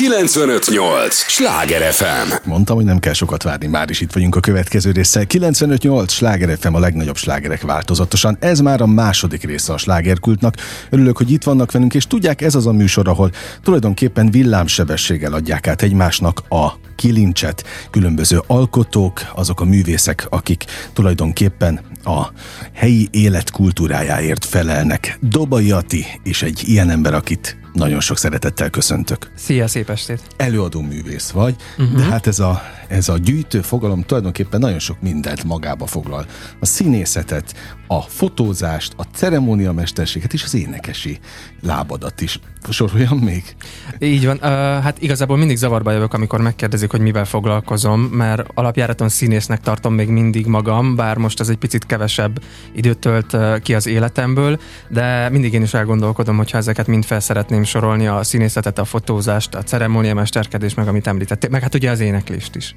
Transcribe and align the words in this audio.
958! 0.00 1.14
Sláger 1.14 1.92
FM! 1.92 2.48
Mondtam, 2.48 2.76
hogy 2.76 2.84
nem 2.84 2.98
kell 2.98 3.12
sokat 3.12 3.42
várni, 3.42 3.66
már 3.66 3.90
is 3.90 4.00
itt 4.00 4.12
vagyunk 4.12 4.36
a 4.36 4.40
következő 4.40 4.90
résszel. 4.90 5.26
958! 5.26 6.12
Sláger 6.12 6.58
FM 6.60 6.74
a 6.74 6.78
legnagyobb 6.78 7.16
slágerek 7.16 7.62
változatosan. 7.62 8.36
Ez 8.40 8.60
már 8.60 8.80
a 8.80 8.86
második 8.86 9.42
része 9.42 9.72
a 9.72 9.78
slágerkultnak. 9.78 10.54
Örülök, 10.90 11.16
hogy 11.16 11.30
itt 11.30 11.42
vannak 11.42 11.72
velünk, 11.72 11.94
és 11.94 12.06
tudják, 12.06 12.42
ez 12.42 12.54
az 12.54 12.66
a 12.66 12.72
műsor, 12.72 13.08
ahol 13.08 13.30
tulajdonképpen 13.62 14.30
villámsebességgel 14.30 15.32
adják 15.32 15.66
át 15.66 15.82
egymásnak 15.82 16.42
a 16.48 16.72
kilincset. 16.96 17.64
Különböző 17.90 18.42
alkotók, 18.46 19.22
azok 19.34 19.60
a 19.60 19.64
művészek, 19.64 20.26
akik 20.30 20.64
tulajdonképpen 20.92 21.80
a 22.04 22.26
helyi 22.74 23.08
élet 23.10 23.50
kultúrájáért 23.50 24.44
felelnek. 24.44 25.18
Dobai 25.20 25.70
Ati 25.70 26.06
és 26.22 26.42
egy 26.42 26.62
ilyen 26.68 26.90
ember, 26.90 27.14
akit 27.14 27.59
nagyon 27.72 28.00
sok 28.00 28.18
szeretettel 28.18 28.70
köszöntök. 28.70 29.30
Szia, 29.34 29.68
szép 29.68 29.90
estét! 29.90 30.22
Előadó 30.36 30.80
művész 30.80 31.30
vagy, 31.30 31.56
uh-huh. 31.78 31.96
de 31.96 32.02
hát 32.02 32.26
ez 32.26 32.38
a, 32.38 32.62
ez 32.88 33.08
a 33.08 33.18
gyűjtő 33.18 33.60
fogalom 33.60 34.02
tulajdonképpen 34.02 34.60
nagyon 34.60 34.78
sok 34.78 35.00
mindent 35.00 35.44
magába 35.44 35.86
foglal. 35.86 36.26
A 36.60 36.66
színészetet, 36.66 37.54
a 37.86 38.00
fotózást, 38.00 38.92
a 38.96 39.02
ceremóniamesterséget 39.14 40.32
és 40.32 40.42
az 40.44 40.54
énekesi 40.54 41.18
lábadat 41.62 42.20
is. 42.20 42.40
Soroljam 42.70 43.18
még? 43.18 43.56
Így 43.98 44.26
van. 44.26 44.36
Uh, 44.36 44.42
hát 44.82 45.02
igazából 45.02 45.36
mindig 45.36 45.56
zavarba 45.56 45.92
jövök, 45.92 46.14
amikor 46.14 46.40
megkérdezik, 46.40 46.90
hogy 46.90 47.00
mivel 47.00 47.24
foglalkozom, 47.24 48.00
mert 48.00 48.46
alapjáraton 48.54 49.08
színésznek 49.08 49.60
tartom 49.60 49.94
még 49.94 50.08
mindig 50.08 50.46
magam, 50.46 50.96
bár 50.96 51.16
most 51.16 51.40
ez 51.40 51.48
egy 51.48 51.56
picit 51.56 51.86
kevesebb 51.86 52.42
időt 52.72 52.98
tölt 52.98 53.36
ki 53.62 53.74
az 53.74 53.86
életemből, 53.86 54.60
de 54.88 55.28
mindig 55.28 55.52
én 55.52 55.62
is 55.62 55.74
elgondolkodom, 55.74 56.36
hogyha 56.36 56.58
ezeket 56.58 56.86
mind 56.86 57.04
fel 57.04 57.20
szeretném 57.64 57.80
sorolni, 57.80 58.06
a 58.06 58.22
színészetet, 58.22 58.78
a 58.78 58.84
fotózást, 58.84 59.54
a 59.54 59.62
ceremóniamesterkedést, 59.62 60.76
meg 60.76 60.88
amit 60.88 61.06
említettél, 61.06 61.50
meg 61.50 61.62
hát 61.62 61.74
ugye 61.74 61.90
az 61.90 62.00
éneklést 62.00 62.56
is. 62.56 62.76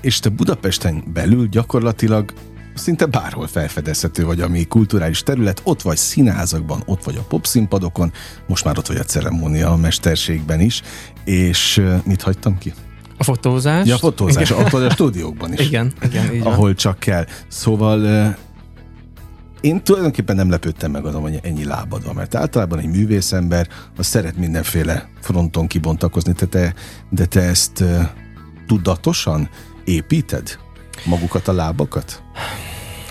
És 0.00 0.18
te 0.18 0.28
Budapesten 0.28 1.04
belül 1.12 1.48
gyakorlatilag 1.48 2.32
szinte 2.74 3.06
bárhol 3.06 3.46
felfedezhető 3.46 4.24
vagy, 4.24 4.40
ami 4.40 4.66
kulturális 4.66 5.22
terület, 5.22 5.60
ott 5.64 5.82
vagy 5.82 5.96
színházakban, 5.96 6.82
ott 6.86 7.04
vagy 7.04 7.16
a 7.16 7.22
popszínpadokon, 7.22 8.12
most 8.46 8.64
már 8.64 8.78
ott 8.78 8.86
vagy 8.86 8.96
a 8.96 9.04
ceremónia 9.04 9.70
a 9.70 9.76
mesterségben 9.76 10.60
is, 10.60 10.82
és 11.24 11.82
mit 12.04 12.22
hagytam 12.22 12.58
ki? 12.58 12.72
A 13.18 13.24
fotózás. 13.24 13.86
Ja, 13.86 13.94
a 13.94 13.98
fotózás, 13.98 14.50
ott 14.50 14.70
vagy 14.70 14.84
a 14.84 14.90
stúdiókban 14.90 15.52
is. 15.52 15.66
Igen, 15.66 15.92
igen, 16.02 16.34
így 16.34 16.42
van. 16.42 16.52
Ahol 16.52 16.74
csak 16.74 16.98
kell. 16.98 17.26
Szóval 17.48 18.36
én 19.64 19.82
tulajdonképpen 19.82 20.36
nem 20.36 20.50
lepődtem 20.50 20.90
meg 20.90 21.04
azon, 21.04 21.22
hogy 21.22 21.40
ennyi 21.42 21.64
lábad 21.64 22.04
van, 22.04 22.14
mert 22.14 22.34
általában 22.34 22.78
egy 22.78 22.88
művészember 22.88 23.68
az 23.96 24.06
szeret 24.06 24.36
mindenféle 24.36 25.08
fronton 25.20 25.66
kibontakozni, 25.66 26.32
de 26.32 26.46
te, 26.46 26.74
de 27.10 27.26
te 27.26 27.40
ezt 27.40 27.84
tudatosan 28.66 29.48
építed? 29.84 30.58
Magukat 31.04 31.48
a 31.48 31.52
lábakat? 31.52 32.22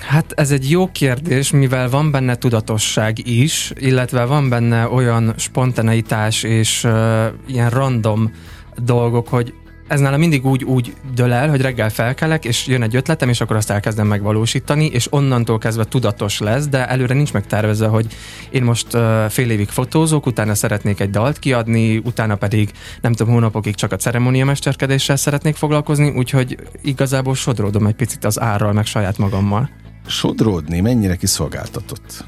Hát 0.08 0.32
ez 0.32 0.52
egy 0.52 0.70
jó 0.70 0.92
kérdés, 0.92 1.52
mivel 1.52 1.90
van 1.90 2.12
benne 2.12 2.36
tudatosság 2.36 3.28
is, 3.28 3.72
illetve 3.76 4.26
van 4.26 4.50
benne 4.50 4.88
olyan 4.88 5.34
spontaneitás 5.38 6.44
és 6.44 6.84
uh, 6.84 7.26
ilyen 7.48 7.70
random 7.70 8.32
dolgok, 8.76 9.28
hogy 9.28 9.54
ez 9.88 10.00
nálam 10.00 10.20
mindig 10.20 10.46
úgy, 10.46 10.64
úgy 10.64 10.94
dől 11.14 11.32
el, 11.32 11.50
hogy 11.50 11.62
reggel 11.62 11.90
felkelek, 11.90 12.46
és 12.46 12.68
jön 12.68 12.84
egy 12.84 12.96
ötletem, 12.96 13.30
és 13.30 13.42
akkor 13.42 13.56
azt 13.56 13.70
elkezdem 13.70 14.08
megvalósítani, 14.08 14.86
és 14.86 15.08
onnantól 15.10 15.58
kezdve 15.58 15.84
tudatos 15.84 16.40
lesz, 16.40 16.68
de 16.68 16.88
előre 16.88 17.14
nincs 17.14 17.34
megtervezve, 17.34 17.88
hogy 17.88 18.08
én 18.50 18.64
most 18.64 18.94
uh, 18.94 19.26
fél 19.30 19.50
évig 19.50 19.70
fotózok, 19.70 20.26
utána 20.26 20.56
szeretnék 20.56 21.00
egy 21.00 21.10
dalt 21.10 21.40
kiadni, 21.40 21.98
utána 21.98 22.36
pedig 22.36 22.72
nem 23.02 23.14
tudom, 23.14 23.34
hónapokig 23.34 23.76
csak 23.76 23.92
a 23.92 23.96
ceremóniamesterkedéssel 23.96 25.16
szeretnék 25.16 25.56
foglalkozni, 25.56 26.10
úgyhogy 26.10 26.58
igazából 26.82 27.36
sodródom 27.36 27.86
egy 27.86 27.96
picit 27.96 28.26
az 28.26 28.40
árral, 28.42 28.74
meg 28.74 28.86
saját 28.86 29.18
magammal. 29.18 29.70
Sodródni 30.08 30.80
mennyire 30.80 31.16
kiszolgáltatott? 31.16 32.26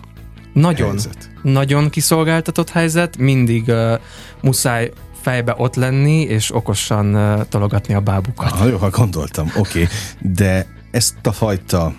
Nagyon, 0.53 0.89
helyzet? 0.89 1.29
nagyon 1.41 1.89
kiszolgáltatott 1.89 2.69
helyzet, 2.69 3.17
mindig 3.17 3.67
uh, 3.67 3.99
muszáj 4.41 4.91
fejbe 5.25 5.53
ott 5.57 5.75
lenni, 5.75 6.21
és 6.21 6.55
okosan 6.55 7.17
tologatni 7.49 7.93
a 7.93 7.99
bábukat. 7.99 8.51
Ah, 8.51 8.69
jó, 8.69 8.77
ha 8.77 8.89
gondoltam, 8.89 9.51
oké. 9.57 9.81
Okay. 9.81 9.85
De 10.19 10.67
ezt 10.91 11.15
a 11.23 11.31
fajta 11.31 11.93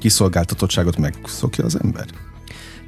kiszolgáltatottságot 0.00 0.96
megszokja 0.96 1.64
az 1.64 1.78
ember? 1.82 2.04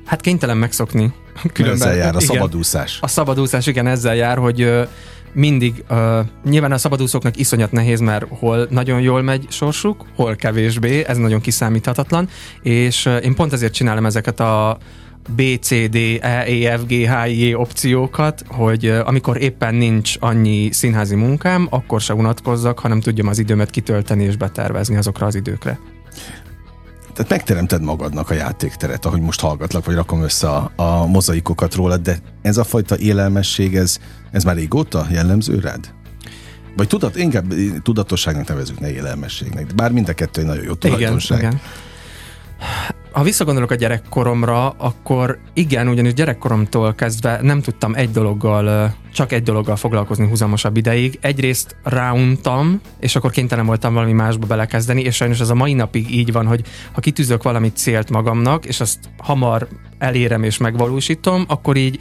Hát 0.05 0.21
kénytelen 0.21 0.56
megszokni. 0.56 1.12
Különben, 1.53 1.88
ezzel 1.88 1.97
jár 1.97 2.15
a 2.16 2.21
igen, 2.21 2.34
szabadúszás. 2.34 2.99
A 3.00 3.09
szabadúszás, 3.09 3.66
igen, 3.66 3.87
ezzel 3.87 4.15
jár, 4.15 4.38
hogy 4.38 4.88
mindig, 5.32 5.84
uh, 5.91 6.19
nyilván 6.44 6.72
a 6.72 6.78
szabadúszóknak 6.78 7.37
iszonyat 7.37 7.72
nehéz, 7.72 8.00
mert 8.00 8.26
hol 8.28 8.66
nagyon 8.71 9.00
jól 9.00 9.22
megy 9.22 9.47
sorsuk, 9.50 10.05
hol 10.16 10.37
kevésbé, 10.37 11.05
ez 11.06 11.16
nagyon 11.16 11.41
kiszámíthatatlan, 11.41 12.28
és 12.62 13.06
uh, 13.06 13.25
én 13.25 13.34
pont 13.34 13.53
ezért 13.53 13.72
csinálom 13.72 14.06
ezeket 14.06 14.41
a 14.41 14.78
B, 15.29 15.43
C, 15.61 15.89
D, 15.89 15.95
E, 16.21 16.45
E, 16.47 16.79
F, 16.79 16.85
G, 16.87 16.91
H, 16.91 17.29
I, 17.29 17.51
E 17.51 17.57
opciókat, 17.57 18.45
hogy 18.49 18.87
amikor 18.87 19.43
éppen 19.43 19.75
nincs 19.75 20.17
annyi 20.21 20.73
színházi 20.73 21.15
munkám, 21.15 21.67
akkor 21.71 22.01
se 22.01 22.15
unatkozzak, 22.15 22.79
hanem 22.79 23.01
tudjam 23.01 23.27
az 23.27 23.39
időmet 23.39 23.71
kitölteni 23.71 24.25
és 24.25 24.37
betervezni 24.37 24.97
azokra 24.97 25.27
az 25.27 25.35
időkre. 25.35 25.79
Tehát 27.15 27.31
megteremted 27.31 27.83
magadnak 27.83 28.31
a 28.31 28.35
játékteret, 28.35 29.05
ahogy 29.05 29.21
most 29.21 29.41
hallgatlak, 29.41 29.85
vagy 29.85 29.95
rakom 29.95 30.23
össze 30.23 30.49
a, 30.49 30.73
a 30.77 31.07
mozaikokat 31.07 31.75
róla, 31.75 31.97
de 31.97 32.19
ez 32.43 32.56
a 32.56 32.65
fajta 32.65 32.99
élelmesség, 32.99 33.77
ez, 33.77 33.99
ez 34.31 34.45
már 34.45 34.56
régóta 34.56 35.06
jellemző 35.11 35.59
rád? 35.59 35.95
Vagy 36.77 36.89
tudat, 36.89 37.17
inkább 37.17 37.55
tudatosságnak 37.83 38.49
nevezünk, 38.49 38.81
ne 38.81 38.93
élelmességnek. 38.93 39.75
Bár 39.75 39.93
mind 39.93 40.09
a 40.09 40.12
kettő 40.12 40.43
nagyon 40.43 40.65
jó 40.65 40.75
tulajdonság. 40.75 41.39
Igen, 41.39 41.51
igen 41.51 41.62
ha 43.14 43.22
visszagondolok 43.22 43.70
a 43.70 43.75
gyerekkoromra, 43.75 44.69
akkor 44.69 45.38
igen, 45.52 45.88
ugyanis 45.88 46.14
gyerekkoromtól 46.14 46.94
kezdve 46.94 47.38
nem 47.42 47.60
tudtam 47.60 47.94
egy 47.94 48.10
dologgal, 48.10 48.94
csak 49.12 49.32
egy 49.32 49.42
dologgal 49.42 49.76
foglalkozni 49.76 50.28
húzamosabb 50.28 50.76
ideig. 50.76 51.19
Egyrészt 51.20 51.76
ráuntam, 51.82 52.80
és 53.00 53.16
akkor 53.16 53.30
kénytelen 53.30 53.66
voltam 53.66 53.94
valami 53.94 54.12
másba 54.12 54.47
belekezdeni, 54.47 55.02
és 55.02 55.14
sajnos 55.14 55.41
ez 55.41 55.50
a 55.50 55.54
mai 55.54 55.72
napig 55.72 56.14
így 56.14 56.32
van, 56.32 56.47
hogy 56.47 56.62
ha 56.92 57.00
kitűzök 57.00 57.42
valamit 57.42 57.76
célt 57.76 58.10
magamnak, 58.10 58.64
és 58.64 58.80
azt 58.80 58.98
hamar 59.19 59.69
elérem 59.98 60.42
és 60.42 60.58
megvalósítom, 60.58 61.44
akkor 61.48 61.76
így 61.76 61.98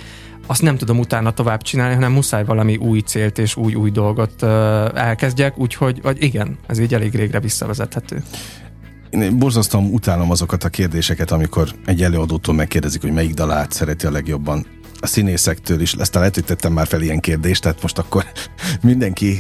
azt 0.47 0.61
nem 0.61 0.77
tudom 0.77 0.99
utána 0.99 1.31
tovább 1.31 1.61
csinálni, 1.61 1.93
hanem 1.93 2.11
muszáj 2.11 2.43
valami 2.45 2.75
új 2.75 2.99
célt 2.99 3.37
és 3.37 3.55
új-új 3.55 3.91
dolgot 3.91 4.41
uh, 4.41 4.49
elkezdjek, 4.93 5.57
úgyhogy 5.57 6.01
vagy 6.01 6.23
igen, 6.23 6.57
ez 6.67 6.79
így 6.79 6.93
elég 6.93 7.15
régre 7.15 7.39
visszavezethető 7.39 8.23
én 9.21 9.37
borzasztóan 9.37 9.85
utálom 9.85 10.31
azokat 10.31 10.63
a 10.63 10.69
kérdéseket, 10.69 11.31
amikor 11.31 11.69
egy 11.85 12.03
előadótól 12.03 12.55
megkérdezik, 12.55 13.01
hogy 13.01 13.11
melyik 13.11 13.33
dalát 13.33 13.71
szereti 13.71 14.05
a 14.05 14.11
legjobban. 14.11 14.65
A 14.99 15.07
színészektől 15.07 15.81
is, 15.81 15.93
ezt 15.93 16.13
lehet, 16.15 16.33
hogy 16.33 16.43
tettem 16.43 16.73
már 16.73 16.87
fel 16.87 17.01
ilyen 17.01 17.19
kérdést, 17.19 17.61
tehát 17.61 17.81
most 17.81 17.97
akkor 17.97 18.25
mindenki, 18.81 19.37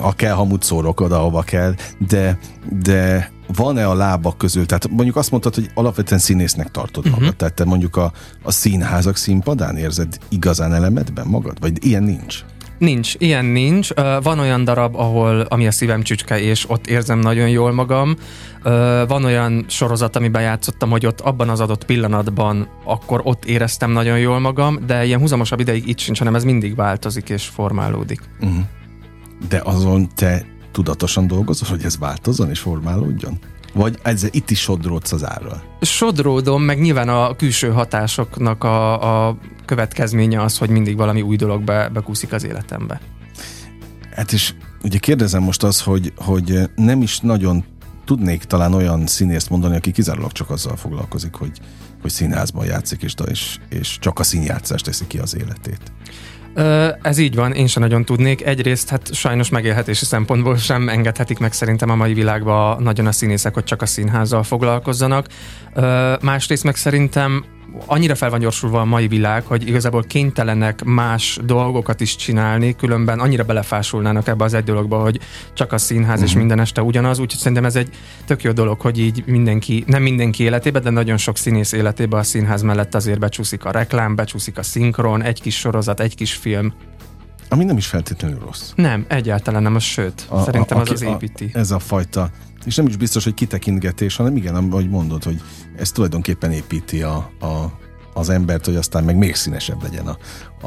ha 0.00 0.12
kell, 0.12 0.34
hamut 0.34 0.62
szórok 0.62 1.00
oda, 1.00 1.16
ahova 1.18 1.42
kell, 1.42 1.74
de, 2.08 2.38
de 2.82 3.30
van-e 3.54 3.88
a 3.88 3.94
lábak 3.94 4.38
közül, 4.38 4.66
tehát 4.66 4.88
mondjuk 4.90 5.16
azt 5.16 5.30
mondtad, 5.30 5.54
hogy 5.54 5.70
alapvetően 5.74 6.20
színésznek 6.20 6.70
tartod 6.70 7.04
magad, 7.04 7.20
uh-huh. 7.20 7.36
tehát 7.36 7.54
te 7.54 7.64
mondjuk 7.64 7.96
a, 7.96 8.12
a 8.42 8.50
színházak 8.50 9.16
színpadán 9.16 9.76
érzed 9.76 10.18
igazán 10.28 10.74
elemedben 10.74 11.26
magad, 11.26 11.60
vagy 11.60 11.86
ilyen 11.86 12.02
nincs? 12.02 12.44
Nincs, 12.82 13.14
ilyen 13.18 13.44
nincs. 13.44 13.88
Van 14.22 14.38
olyan 14.38 14.64
darab, 14.64 14.96
ahol 14.96 15.40
ami 15.40 15.66
a 15.66 15.70
szívem 15.70 16.02
csücske, 16.02 16.40
és 16.40 16.70
ott 16.70 16.86
érzem 16.86 17.18
nagyon 17.18 17.48
jól 17.48 17.72
magam. 17.72 18.16
Van 19.08 19.24
olyan 19.24 19.64
sorozat, 19.68 20.16
amiben 20.16 20.42
játszottam, 20.42 20.90
hogy 20.90 21.06
ott 21.06 21.20
abban 21.20 21.48
az 21.48 21.60
adott 21.60 21.84
pillanatban, 21.84 22.68
akkor 22.84 23.20
ott 23.24 23.44
éreztem 23.44 23.90
nagyon 23.90 24.18
jól 24.18 24.38
magam, 24.38 24.78
de 24.86 25.04
ilyen 25.04 25.20
húzamosabb 25.20 25.60
ideig 25.60 25.88
itt 25.88 25.98
sincs, 25.98 26.18
hanem 26.18 26.34
ez 26.34 26.44
mindig 26.44 26.74
változik 26.74 27.28
és 27.28 27.46
formálódik. 27.46 28.20
Uh-huh. 28.40 28.64
De 29.48 29.60
azon 29.64 30.08
te 30.14 30.46
tudatosan 30.72 31.26
dolgozol, 31.26 31.68
hogy 31.68 31.84
ez 31.84 31.98
változzon 31.98 32.50
és 32.50 32.58
formálódjon? 32.58 33.38
Vagy 33.74 33.98
ez, 34.02 34.26
itt 34.30 34.50
is 34.50 34.60
sodródsz 34.60 35.12
az 35.12 35.24
árral? 35.24 35.62
Sodródom, 35.80 36.62
meg 36.62 36.80
nyilván 36.80 37.08
a 37.08 37.36
külső 37.36 37.70
hatásoknak 37.70 38.64
a, 38.64 39.26
a 39.28 39.36
következménye 39.72 40.42
az, 40.42 40.58
hogy 40.58 40.70
mindig 40.70 40.96
valami 40.96 41.22
új 41.22 41.36
dolog 41.36 41.62
be, 41.62 41.88
bekúszik 41.88 42.32
az 42.32 42.44
életembe. 42.44 43.00
Hát 44.14 44.32
és 44.32 44.54
ugye 44.82 44.98
kérdezem 44.98 45.42
most 45.42 45.62
az, 45.62 45.80
hogy, 45.80 46.12
hogy 46.16 46.70
nem 46.74 47.02
is 47.02 47.18
nagyon 47.18 47.64
tudnék 48.04 48.44
talán 48.44 48.74
olyan 48.74 49.06
színészt 49.06 49.50
mondani, 49.50 49.76
aki 49.76 49.90
kizárólag 49.90 50.32
csak 50.32 50.50
azzal 50.50 50.76
foglalkozik, 50.76 51.34
hogy, 51.34 51.58
hogy 52.02 52.10
színházban 52.10 52.66
játszik, 52.66 53.02
és, 53.02 53.14
és, 53.30 53.58
és 53.68 53.98
csak 54.00 54.18
a 54.18 54.22
színjátszást 54.22 54.84
teszi 54.84 55.06
ki 55.06 55.18
az 55.18 55.36
életét. 55.36 55.80
Ez 57.02 57.18
így 57.18 57.34
van, 57.34 57.52
én 57.52 57.66
sem 57.66 57.82
nagyon 57.82 58.04
tudnék. 58.04 58.44
Egyrészt 58.44 58.88
hát 58.88 59.14
sajnos 59.14 59.48
megélhetési 59.48 60.04
szempontból 60.04 60.56
sem 60.56 60.88
engedhetik 60.88 61.38
meg 61.38 61.52
szerintem 61.52 61.90
a 61.90 61.94
mai 61.94 62.14
világban 62.14 62.82
nagyon 62.82 63.06
a 63.06 63.12
színészek, 63.12 63.54
hogy 63.54 63.64
csak 63.64 63.82
a 63.82 63.86
színházzal 63.86 64.42
foglalkozzanak. 64.42 65.26
Másrészt 66.20 66.64
meg 66.64 66.76
szerintem 66.76 67.44
annyira 67.86 68.14
fel 68.14 68.30
van 68.30 68.40
gyorsulva 68.40 68.80
a 68.80 68.84
mai 68.84 69.08
világ, 69.08 69.44
hogy 69.44 69.68
igazából 69.68 70.02
kénytelenek 70.02 70.84
más 70.84 71.38
dolgokat 71.44 72.00
is 72.00 72.16
csinálni, 72.16 72.76
különben 72.76 73.20
annyira 73.20 73.44
belefásulnának 73.44 74.28
ebbe 74.28 74.44
az 74.44 74.54
egy 74.54 74.64
dologba, 74.64 74.98
hogy 74.98 75.20
csak 75.54 75.72
a 75.72 75.78
színház 75.78 76.08
uh-huh. 76.08 76.24
és 76.24 76.30
mhm. 76.30 76.38
minden 76.38 76.60
este 76.60 76.82
ugyanaz, 76.82 77.18
úgyhogy 77.18 77.38
szerintem 77.38 77.64
ez 77.64 77.76
egy 77.76 77.88
tök 78.26 78.42
jó 78.42 78.52
dolog, 78.52 78.80
hogy 78.80 78.98
így 78.98 79.22
mindenki, 79.26 79.84
nem 79.86 80.02
mindenki 80.02 80.42
életében, 80.42 80.82
de 80.82 80.90
nagyon 80.90 81.16
sok 81.16 81.36
színész 81.36 81.72
életében 81.72 82.20
a 82.20 82.22
színház 82.22 82.62
mellett 82.62 82.94
azért 82.94 83.18
becsúszik 83.18 83.64
a 83.64 83.70
reklám, 83.70 84.14
becsúszik 84.14 84.58
a 84.58 84.62
szinkron, 84.62 85.22
egy 85.22 85.40
kis 85.40 85.58
sorozat, 85.58 86.00
egy 86.00 86.14
kis 86.14 86.32
film. 86.32 86.72
Ami 87.52 87.64
nem 87.64 87.76
is 87.76 87.86
feltétlenül 87.86 88.38
rossz. 88.38 88.72
Nem, 88.74 89.04
egyáltalán 89.08 89.62
nem, 89.62 89.74
az 89.74 89.82
sőt. 89.82 90.26
A, 90.28 90.42
szerintem 90.42 90.78
a, 90.78 90.80
az 90.80 90.90
az 90.90 91.02
építi. 91.02 91.50
A, 91.54 91.58
ez 91.58 91.70
a 91.70 91.78
fajta, 91.78 92.30
és 92.64 92.76
nem 92.76 92.86
is 92.86 92.96
biztos, 92.96 93.24
hogy 93.24 93.34
kitekintgetés, 93.34 94.16
hanem 94.16 94.36
igen, 94.36 94.54
ahogy 94.54 94.88
mondod, 94.88 95.24
hogy 95.24 95.42
ez 95.76 95.90
tulajdonképpen 95.90 96.52
építi 96.52 97.02
a, 97.02 97.16
a, 97.40 97.78
az 98.14 98.28
embert, 98.28 98.64
hogy 98.64 98.76
aztán 98.76 99.04
meg 99.04 99.16
még 99.16 99.34
színesebb 99.34 99.82
legyen 99.82 100.06
a, 100.06 100.18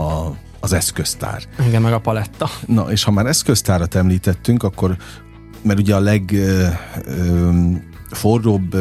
a, 0.02 0.38
az 0.60 0.74
eszköztár. 0.74 1.44
Igen, 1.68 1.82
meg 1.82 1.94
a 1.94 2.00
paletta. 2.00 2.50
Na, 2.66 2.92
és 2.92 3.04
ha 3.04 3.12
már 3.12 3.26
eszköztárat 3.26 3.96
említettünk, 3.96 4.64
akkor, 4.64 4.98
mert 5.62 5.80
ugye 5.80 5.96
a 5.96 6.00
legforróbb 8.10 8.76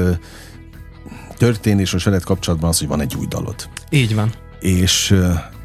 történés 1.37 1.95
a 1.95 1.99
veled 2.05 2.25
kapcsolatban 2.25 2.69
az, 2.69 2.79
hogy 2.79 2.89
van 2.89 3.01
egy 3.01 3.15
új 3.15 3.27
dalod. 3.27 3.69
Így 3.91 4.15
van. 4.15 4.33
És 4.61 5.15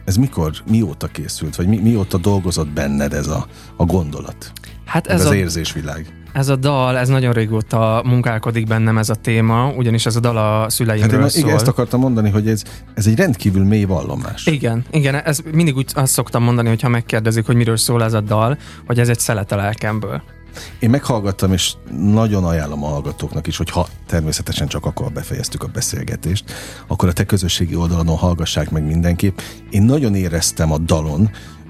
ez 0.10 0.16
mikor, 0.16 0.52
mióta 0.70 1.08
készült, 1.08 1.56
vagy 1.56 1.68
mi, 1.68 1.78
mióta 1.78 2.18
dolgozott 2.18 2.70
benned 2.70 3.14
ez 3.14 3.28
a, 3.28 3.48
a 3.76 3.86
gondolat? 3.86 4.52
Hát 4.86 5.08
ez, 5.08 5.20
ez 5.20 5.26
az 5.26 5.32
a, 5.32 5.36
érzésvilág. 5.36 6.14
Ez 6.34 6.50
a 6.50 6.56
dal, 6.56 6.98
ez 6.98 7.08
nagyon 7.08 7.34
régóta 7.34 8.02
munkálkodik 8.06 8.68
bennem 8.68 8.98
ez 8.98 9.10
a 9.10 9.16
téma, 9.16 9.74
ugyanis 9.78 10.06
ez 10.06 10.16
a 10.16 10.20
dal 10.20 10.38
a 10.38 10.70
szüleimről 10.70 11.22
hát 11.22 11.22
én, 11.22 11.30
szól. 11.30 11.42
Igen, 11.42 11.56
ezt 11.56 11.68
akartam 11.68 12.00
mondani, 12.00 12.30
hogy 12.30 12.48
ez, 12.48 12.64
ez 12.94 13.08
egy 13.08 13.16
rendkívül 13.16 13.64
mély 13.64 13.84
vallomás. 13.84 14.46
Igen, 14.46 14.86
igen, 14.92 15.16
ez 15.16 15.40
mindig 15.52 15.76
úgy 15.76 15.92
azt 15.96 16.14
szoktam 16.14 16.44
mondani, 16.44 16.68
hogyha 16.68 16.90
megkérdezik, 16.90 17.46
hogy 17.46 17.56
miről 17.56 17.78
szól 17.78 18.04
ez 18.04 18.14
a 18.14 18.22
dal, 18.22 18.58
hogy 18.86 19.00
ez 19.00 19.10
egy 19.10 19.20
szelet 19.20 19.52
a 19.52 19.56
lelkemből. 19.56 20.22
Én 20.80 20.90
meghallgattam, 20.90 21.54
és 21.54 21.74
nagyon 22.00 22.46
ajánlom 22.46 22.84
a 22.84 22.88
hallgatóknak 22.88 23.48
is, 23.48 23.58
hogy 23.58 23.70
ha 23.70 23.88
természetesen 24.08 24.68
csak 24.68 24.86
akkor 24.86 25.12
befejeztük 25.12 25.64
a 25.64 25.68
beszélgetést, 25.68 26.44
akkor 26.88 27.10
a 27.10 27.14
te 27.14 27.26
közösségi 27.26 27.76
oldalon 27.76 28.18
hallgassák 28.18 28.70
meg 28.70 28.86
mindenképp. 28.86 29.40
Én 29.70 29.82
nagyon 29.82 30.16
éreztem 30.16 30.72
a 30.72 30.78
dalon, 30.78 31.30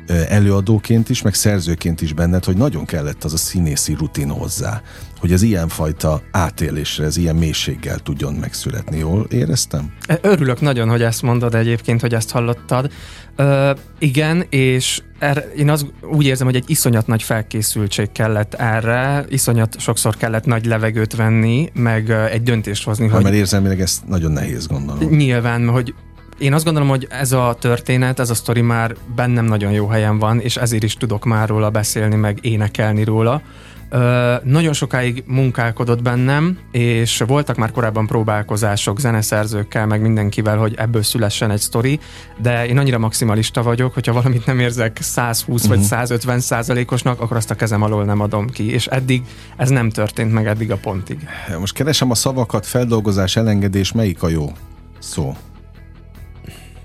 előadóként 0.10 1.10
is, 1.10 1.22
meg 1.22 1.34
szerzőként 1.34 2.02
is 2.02 2.14
benned, 2.14 2.44
hogy 2.44 2.58
nagyon 2.58 2.86
kellett 2.86 3.24
az 3.24 3.34
a 3.34 3.38
színészi 3.38 3.94
rutin 3.94 4.30
hozzá, 4.30 4.82
hogy 5.20 5.34
az 5.34 5.42
ilyenfajta 5.42 6.22
átélésre, 6.32 7.06
ez 7.06 7.18
ilyen 7.18 7.36
mélységgel 7.36 8.00
tudjon 8.00 8.34
megszületni. 8.34 8.98
Jól 8.98 9.28
éreztem? 9.30 9.94
Örülök 10.22 10.62
nagyon, 10.62 10.90
hogy 10.90 11.02
ezt 11.02 11.22
mondod 11.22 11.56
egyébként, 11.56 12.02
hogy 12.02 12.14
ezt 12.14 12.32
hallottad. 12.32 12.92
Ö, 13.36 13.72
igen, 14.00 14.46
és 14.50 15.02
er, 15.20 15.46
én 15.58 15.70
az 15.70 15.86
úgy 16.02 16.26
érzem, 16.26 16.48
hogy 16.48 16.56
egy 16.56 16.70
iszonyat 16.70 17.08
nagy 17.08 17.24
felkészültség 17.24 18.12
kellett 18.12 18.54
erre, 18.54 19.26
iszonyat 19.30 19.80
sokszor 19.80 20.18
kellett 20.18 20.46
nagy 20.46 20.66
levegőt 20.66 21.16
venni, 21.16 21.70
meg 21.74 22.10
egy 22.10 22.44
döntést 22.44 22.84
hozni. 22.84 23.08
Ha, 23.08 23.14
hogy 23.14 23.24
mert 23.24 23.36
érzelmileg 23.36 23.82
ez 23.82 24.02
nagyon 24.08 24.32
nehéz 24.32 24.68
gondolom. 24.68 25.16
Nyilván, 25.16 25.68
hogy 25.68 25.94
én 26.39 26.53
azt 26.53 26.63
gondolom, 26.63 26.89
hogy 26.89 27.07
ez 27.09 27.31
a 27.31 27.56
történet, 27.59 28.19
ez 28.19 28.30
a 28.30 28.33
sztori 28.33 28.62
már 28.62 28.95
bennem 29.15 29.45
nagyon 29.45 29.71
jó 29.71 29.88
helyen 29.88 30.19
van, 30.19 30.39
és 30.39 30.57
ezért 30.57 30.83
is 30.83 30.94
tudok 30.94 31.25
már 31.25 31.47
róla 31.47 31.69
beszélni, 31.69 32.15
meg 32.15 32.38
énekelni 32.41 33.03
róla. 33.03 33.41
Ö, 33.89 34.36
nagyon 34.44 34.74
sokáig 34.74 35.24
munkálkodott 35.27 36.01
bennem, 36.01 36.57
és 36.71 37.24
voltak 37.27 37.56
már 37.56 37.71
korábban 37.71 38.07
próbálkozások 38.07 39.00
zeneszerzőkkel, 39.00 39.86
meg 39.86 40.01
mindenkivel, 40.01 40.57
hogy 40.57 40.74
ebből 40.77 41.03
szülessen 41.03 41.51
egy 41.51 41.59
sztori, 41.59 42.00
de 42.38 42.68
én 42.68 42.77
annyira 42.77 42.97
maximalista 42.97 43.63
vagyok, 43.63 43.94
hogyha 43.94 44.13
valamit 44.13 44.45
nem 44.45 44.59
érzek 44.59 44.97
120 45.01 45.63
uh-huh. 45.63 45.77
vagy 45.77 45.86
150 45.86 46.36
mhm. 46.36 46.44
százalékosnak, 46.44 47.21
akkor 47.21 47.38
azt 47.38 47.51
a 47.51 47.56
kezem 47.56 47.81
alól 47.81 48.03
nem 48.03 48.19
adom 48.19 48.50
ki, 48.50 48.71
és 48.71 48.88
eddig 48.88 49.24
ez 49.57 49.69
nem 49.69 49.89
történt 49.89 50.33
meg 50.33 50.47
eddig 50.47 50.71
a 50.71 50.77
pontig. 50.77 51.27
Most 51.59 51.74
keresem 51.74 52.12
a 52.12 52.15
szavakat, 52.15 52.65
feldolgozás, 52.65 53.36
elengedés, 53.36 53.91
melyik 53.91 54.24
a 54.24 54.30
jó 54.30 54.51
szó? 55.00 55.36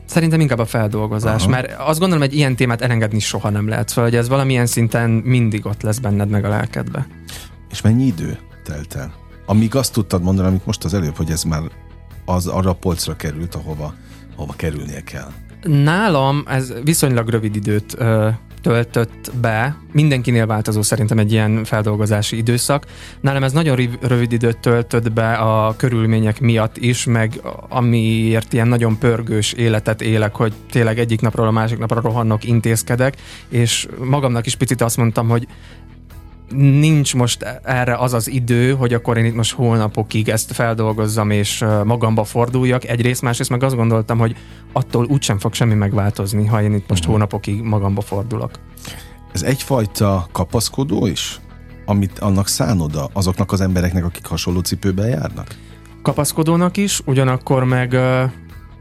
Szerintem 0.06 0.40
inkább 0.40 0.58
a 0.58 0.64
feldolgozás, 0.64 1.42
Aha. 1.42 1.50
mert 1.50 1.74
azt 1.78 1.98
gondolom, 1.98 2.24
hogy 2.24 2.34
ilyen 2.34 2.56
témát 2.56 2.80
elengedni 2.80 3.18
soha 3.18 3.50
nem 3.50 3.68
lehet, 3.68 3.88
szóval 3.88 4.04
hogy 4.04 4.16
ez 4.16 4.28
valamilyen 4.28 4.66
szinten 4.66 5.10
mindig 5.10 5.66
ott 5.66 5.82
lesz 5.82 5.98
benned 5.98 6.28
meg 6.28 6.44
a 6.44 6.48
lelkedbe. 6.48 7.06
És 7.70 7.80
mennyi 7.80 8.04
idő 8.04 8.38
telt 8.64 8.94
el? 8.94 9.12
Amíg 9.46 9.74
azt 9.74 9.92
tudtad 9.92 10.22
mondani, 10.22 10.48
amit 10.48 10.66
most 10.66 10.84
az 10.84 10.94
előbb, 10.94 11.16
hogy 11.16 11.30
ez 11.30 11.42
már 11.42 11.62
az 12.24 12.46
arra 12.46 12.70
a 12.70 12.74
polcra 12.74 13.16
került, 13.16 13.54
ahova, 13.54 13.94
ahova 14.36 14.52
kerülnie 14.56 15.00
kell. 15.00 15.30
Nálam 15.62 16.44
ez 16.46 16.72
viszonylag 16.82 17.28
rövid 17.28 17.56
időt 17.56 17.94
ö, 17.98 18.28
töltött 18.64 19.31
be, 19.40 19.76
mindenkinél 19.93 20.46
változó 20.46 20.82
szerintem 20.82 21.19
egy 21.19 21.32
ilyen 21.32 21.64
feldolgozási 21.64 22.37
időszak. 22.37 22.87
Nálam 23.20 23.43
ez 23.43 23.52
nagyon 23.52 23.99
rövid 24.00 24.32
időt 24.32 24.58
töltött 24.58 25.12
be 25.12 25.32
a 25.32 25.75
körülmények 25.76 26.40
miatt 26.40 26.76
is, 26.76 27.05
meg 27.05 27.40
amiért 27.69 28.52
ilyen 28.52 28.69
nagyon 28.69 28.99
pörgős 28.99 29.52
életet 29.52 30.02
élek, 30.02 30.34
hogy 30.34 30.52
tényleg 30.70 30.99
egyik 30.99 31.20
napról 31.20 31.46
a 31.46 31.50
másik 31.50 31.78
napra 31.78 32.00
rohannok, 32.00 32.44
intézkedek, 32.44 33.16
és 33.49 33.88
magamnak 34.05 34.46
is 34.46 34.55
picit 34.55 34.81
azt 34.81 34.96
mondtam, 34.96 35.28
hogy 35.28 35.46
nincs 36.56 37.14
most 37.14 37.60
erre 37.62 37.96
az 37.96 38.12
az 38.12 38.30
idő, 38.30 38.72
hogy 38.72 38.94
akkor 38.94 39.16
én 39.16 39.24
itt 39.24 39.34
most 39.34 39.52
hónapokig 39.52 40.28
ezt 40.28 40.52
feldolgozzam 40.52 41.30
és 41.30 41.64
magamba 41.84 42.24
forduljak. 42.24 42.84
Egyrészt, 42.84 43.22
másrészt 43.22 43.50
meg 43.50 43.62
azt 43.62 43.76
gondoltam, 43.76 44.18
hogy 44.18 44.36
attól 44.72 45.04
úgysem 45.04 45.38
fog 45.38 45.54
semmi 45.54 45.74
megváltozni, 45.74 46.46
ha 46.46 46.62
én 46.62 46.72
itt 46.74 46.88
most 46.88 47.00
uh-huh. 47.00 47.14
hónapokig 47.14 47.62
magamba 47.62 48.00
fordulok. 48.00 48.50
Ez 49.32 49.42
egyfajta 49.42 50.28
kapaszkodó 50.32 51.06
is? 51.06 51.40
Amit 51.86 52.18
annak 52.18 52.48
szánoda 52.48 53.08
azoknak 53.12 53.52
az 53.52 53.60
embereknek, 53.60 54.04
akik 54.04 54.26
hasonló 54.26 54.60
cipőben 54.60 55.08
járnak? 55.08 55.46
Kapaszkodónak 56.02 56.76
is, 56.76 57.00
ugyanakkor 57.04 57.64
meg 57.64 57.94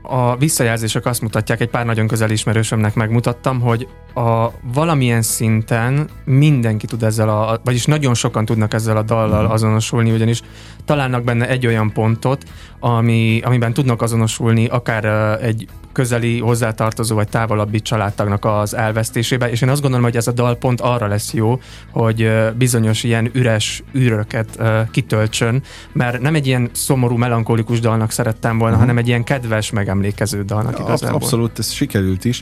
a 0.03 0.37
visszajelzések 0.37 1.05
azt 1.05 1.21
mutatják, 1.21 1.61
egy 1.61 1.69
pár 1.69 1.85
nagyon 1.85 2.07
közel 2.07 2.29
ismerősömnek 2.29 2.95
megmutattam, 2.95 3.59
hogy 3.59 3.87
a 4.13 4.51
valamilyen 4.74 5.21
szinten 5.21 6.10
mindenki 6.25 6.86
tud 6.86 7.04
ezzel 7.04 7.30
a, 7.30 7.60
vagyis 7.63 7.86
nagyon 7.86 8.13
sokan 8.13 8.45
tudnak 8.45 8.74
ezzel 8.74 8.98
a 8.98 9.01
dallal 9.01 9.44
mhm. 9.44 9.51
azonosulni, 9.51 10.12
ugyanis 10.12 10.42
találnak 10.86 11.24
benne 11.24 11.48
egy 11.48 11.68
olyan 11.68 11.92
pontot, 11.92 12.44
ami, 12.80 13.42
amiben 13.44 13.74
tudnak 13.74 14.01
azonosulni 14.01 14.65
akár 14.65 15.06
egy 15.44 15.68
közeli 15.92 16.39
hozzátartozó 16.39 17.15
vagy 17.15 17.30
távolabbi 17.30 17.81
családtagnak 17.81 18.45
az 18.45 18.75
elvesztésébe, 18.75 19.50
és 19.50 19.62
én 19.62 19.69
azt 19.69 19.81
gondolom, 19.81 20.06
hogy 20.06 20.16
ez 20.16 20.27
a 20.27 20.31
dal 20.31 20.56
pont 20.56 20.81
arra 20.81 21.07
lesz 21.07 21.33
jó, 21.33 21.59
hogy 21.92 22.31
bizonyos 22.57 23.04
ilyen 23.04 23.30
üres 23.33 23.83
űröket 23.95 24.61
kitöltsön, 24.92 25.64
mert 25.92 26.21
nem 26.21 26.35
egy 26.35 26.47
ilyen 26.47 26.69
szomorú, 26.71 27.16
melankolikus 27.16 27.80
dalnak 27.80 28.11
szerettem 28.11 28.57
volna, 28.57 28.73
uh-huh. 28.73 28.80
hanem 28.80 28.97
egy 28.97 29.07
ilyen 29.07 29.23
kedves, 29.23 29.71
megemlékező 29.71 30.44
dalnak 30.44 30.80
igazából. 30.80 31.16
Abszolút, 31.16 31.59
ez 31.59 31.71
sikerült 31.71 32.26
is, 32.26 32.42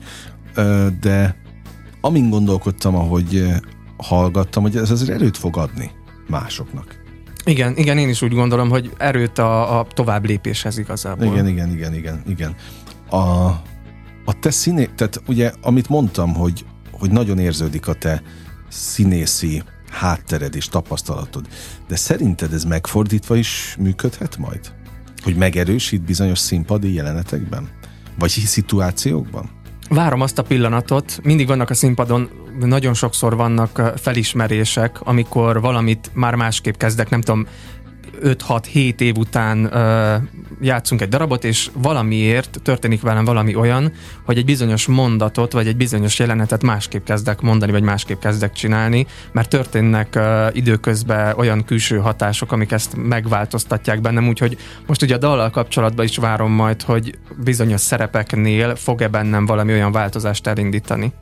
de 0.99 1.35
amin 2.01 2.29
gondolkodtam, 2.29 2.95
ahogy 2.95 3.45
hallgattam, 3.97 4.63
hogy 4.63 4.77
ez 4.77 4.91
azért 4.91 5.09
erőt 5.09 5.37
fog 5.37 5.57
adni 5.57 5.91
másoknak. 6.27 6.99
Igen, 7.45 7.77
igen, 7.77 7.97
én 7.97 8.09
is 8.09 8.21
úgy 8.21 8.33
gondolom, 8.33 8.69
hogy 8.69 8.91
erőt 8.97 9.37
a, 9.37 9.79
a 9.79 9.87
tovább 9.93 10.25
lépéshez 10.25 10.77
igazából. 10.77 11.25
Igen, 11.25 11.47
igen, 11.47 11.71
igen, 11.71 11.93
igen, 11.93 12.23
igen. 12.27 12.55
A, 13.09 13.17
a 14.25 14.39
te 14.39 14.51
színé, 14.51 14.89
tehát 14.95 15.21
ugye, 15.27 15.51
amit 15.61 15.89
mondtam, 15.89 16.33
hogy, 16.33 16.65
hogy 16.91 17.11
nagyon 17.11 17.39
érződik 17.39 17.87
a 17.87 17.93
te 17.93 18.21
színészi 18.69 19.63
háttered 19.89 20.55
és 20.55 20.67
tapasztalatod, 20.67 21.47
de 21.87 21.95
szerinted 21.95 22.53
ez 22.53 22.63
megfordítva 22.63 23.35
is 23.35 23.75
működhet 23.79 24.37
majd? 24.37 24.73
Hogy 25.23 25.35
megerősít 25.35 26.01
bizonyos 26.01 26.39
színpadi 26.39 26.93
jelenetekben? 26.93 27.69
Vagy 28.19 28.29
szituációkban? 28.29 29.49
Várom 29.93 30.21
azt 30.21 30.37
a 30.37 30.43
pillanatot, 30.43 31.19
mindig 31.23 31.47
vannak 31.47 31.69
a 31.69 31.73
színpadon, 31.73 32.29
nagyon 32.59 32.93
sokszor 32.93 33.35
vannak 33.35 33.93
felismerések, 33.95 35.01
amikor 35.01 35.61
valamit 35.61 36.11
már 36.13 36.35
másképp 36.35 36.77
kezdek, 36.77 37.09
nem 37.09 37.21
tudom, 37.21 37.47
5-6-7 38.23 38.99
év 38.99 39.17
után 39.17 39.73
ö, 39.73 40.15
játszunk 40.61 41.01
egy 41.01 41.09
darabot, 41.09 41.43
és 41.43 41.69
valamiért 41.73 42.59
történik 42.63 43.01
velem 43.01 43.25
valami 43.25 43.55
olyan, 43.55 43.91
hogy 44.25 44.37
egy 44.37 44.45
bizonyos 44.45 44.87
mondatot, 44.87 45.51
vagy 45.51 45.67
egy 45.67 45.77
bizonyos 45.77 46.19
jelenetet 46.19 46.63
másképp 46.63 47.05
kezdek 47.05 47.41
mondani, 47.41 47.71
vagy 47.71 47.83
másképp 47.83 48.19
kezdek 48.19 48.53
csinálni, 48.53 49.05
mert 49.31 49.49
történnek 49.49 50.15
ö, 50.15 50.47
időközben 50.51 51.37
olyan 51.37 51.65
külső 51.65 51.97
hatások, 51.97 52.51
amik 52.51 52.71
ezt 52.71 52.95
megváltoztatják 52.95 54.01
bennem, 54.01 54.27
úgyhogy 54.27 54.57
most 54.87 55.01
ugye 55.01 55.15
a 55.15 55.17
dallal 55.17 55.49
kapcsolatban 55.49 56.05
is 56.05 56.17
várom 56.17 56.51
majd, 56.51 56.81
hogy 56.81 57.17
bizonyos 57.43 57.81
szerepeknél 57.81 58.75
fog-e 58.75 59.07
bennem 59.07 59.45
valami 59.45 59.71
olyan 59.71 59.91
változást 59.91 60.47
elindítani. 60.47 61.13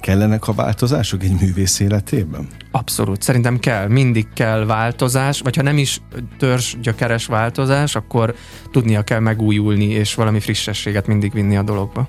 Kellenek 0.00 0.48
a 0.48 0.52
változások 0.52 1.22
egy 1.22 1.40
művész 1.40 1.80
életében? 1.80 2.48
Abszolút, 2.70 3.22
szerintem 3.22 3.58
kell, 3.58 3.88
mindig 3.88 4.26
kell 4.34 4.64
változás, 4.64 5.40
vagy 5.40 5.56
ha 5.56 5.62
nem 5.62 5.78
is 5.78 6.00
törzs 6.38 6.74
gyökeres 6.82 7.26
változás, 7.26 7.94
akkor 7.94 8.34
tudnia 8.70 9.02
kell 9.02 9.20
megújulni, 9.20 9.84
és 9.84 10.14
valami 10.14 10.40
frissességet 10.40 11.06
mindig 11.06 11.32
vinni 11.32 11.56
a 11.56 11.62
dologba. 11.62 12.08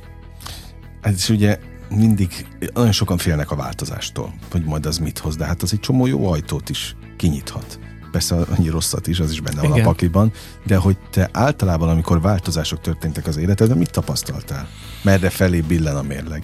Ez 1.01 1.15
is 1.15 1.29
ugye 1.29 1.57
mindig, 1.89 2.45
nagyon 2.73 2.91
sokan 2.91 3.17
félnek 3.17 3.51
a 3.51 3.55
változástól, 3.55 4.33
hogy 4.51 4.63
majd 4.63 4.85
az 4.85 4.97
mit 4.97 5.19
hoz, 5.19 5.35
de 5.35 5.45
hát 5.45 5.61
az 5.61 5.73
egy 5.73 5.79
csomó 5.79 6.05
jó 6.05 6.31
ajtót 6.31 6.69
is 6.69 6.95
kinyithat. 7.17 7.79
Persze 8.11 8.35
annyi 8.35 8.69
rosszat 8.69 9.07
is, 9.07 9.19
az 9.19 9.31
is 9.31 9.41
benne 9.41 9.61
van 9.61 9.71
Igen. 9.71 9.85
a 9.85 9.89
pakliban, 9.89 10.31
de 10.65 10.75
hogy 10.75 10.97
te 11.11 11.29
általában, 11.33 11.89
amikor 11.89 12.21
változások 12.21 12.81
történtek 12.81 13.27
az 13.27 13.37
életedben, 13.37 13.77
mit 13.77 13.91
tapasztaltál? 13.91 14.67
Merre 15.03 15.29
felé 15.29 15.61
billen 15.61 15.95
a 15.95 16.01
mérleg? 16.01 16.43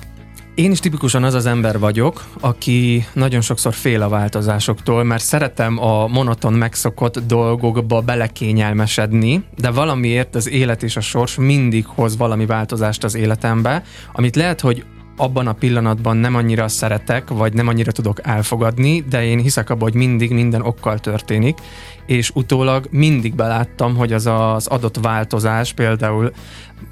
Én 0.56 0.72
is 0.72 0.80
tipikusan 0.80 1.24
az 1.24 1.34
az 1.34 1.46
ember 1.46 1.80
vagyok, 1.80 2.24
aki 2.40 3.06
nagyon 3.14 3.42
sokszor 3.42 3.74
fél 3.74 4.02
a 4.02 4.10
változásoktól, 4.10 5.04
mert 5.04 5.24
szeretem 5.24 5.84
a 5.84 6.08
monoton 6.08 6.54
megszokott 6.54 7.20
dolgokba 7.20 8.02
belekényelmesedni, 8.02 9.44
de 9.58 9.72
valamiért 9.72 10.36
az 10.36 10.50
élet 10.50 10.84
és 10.84 10.96
a 10.96 11.02
sors 11.02 11.36
mindig 11.36 11.86
hoz 11.86 12.18
valami 12.18 12.46
változást 12.46 13.04
az 13.04 13.16
életembe, 13.16 13.84
amit 14.14 14.36
lehet, 14.36 14.62
hogy 14.62 14.86
abban 15.18 15.48
a 15.48 15.54
pillanatban 15.54 16.18
nem 16.18 16.36
annyira 16.36 16.68
szeretek, 16.68 17.30
vagy 17.30 17.54
nem 17.54 17.68
annyira 17.68 17.92
tudok 17.92 18.20
elfogadni, 18.28 19.02
de 19.02 19.26
én 19.26 19.40
hiszek 19.40 19.70
abban, 19.70 19.90
hogy 19.90 19.94
mindig 19.94 20.32
minden 20.32 20.62
okkal 20.62 21.00
történik, 21.00 21.58
és 22.06 22.32
utólag 22.34 22.88
mindig 22.92 23.36
beláttam, 23.36 23.96
hogy 23.96 24.14
az 24.14 24.26
az 24.26 24.68
adott 24.68 24.98
változás, 25.02 25.74
például 25.74 26.32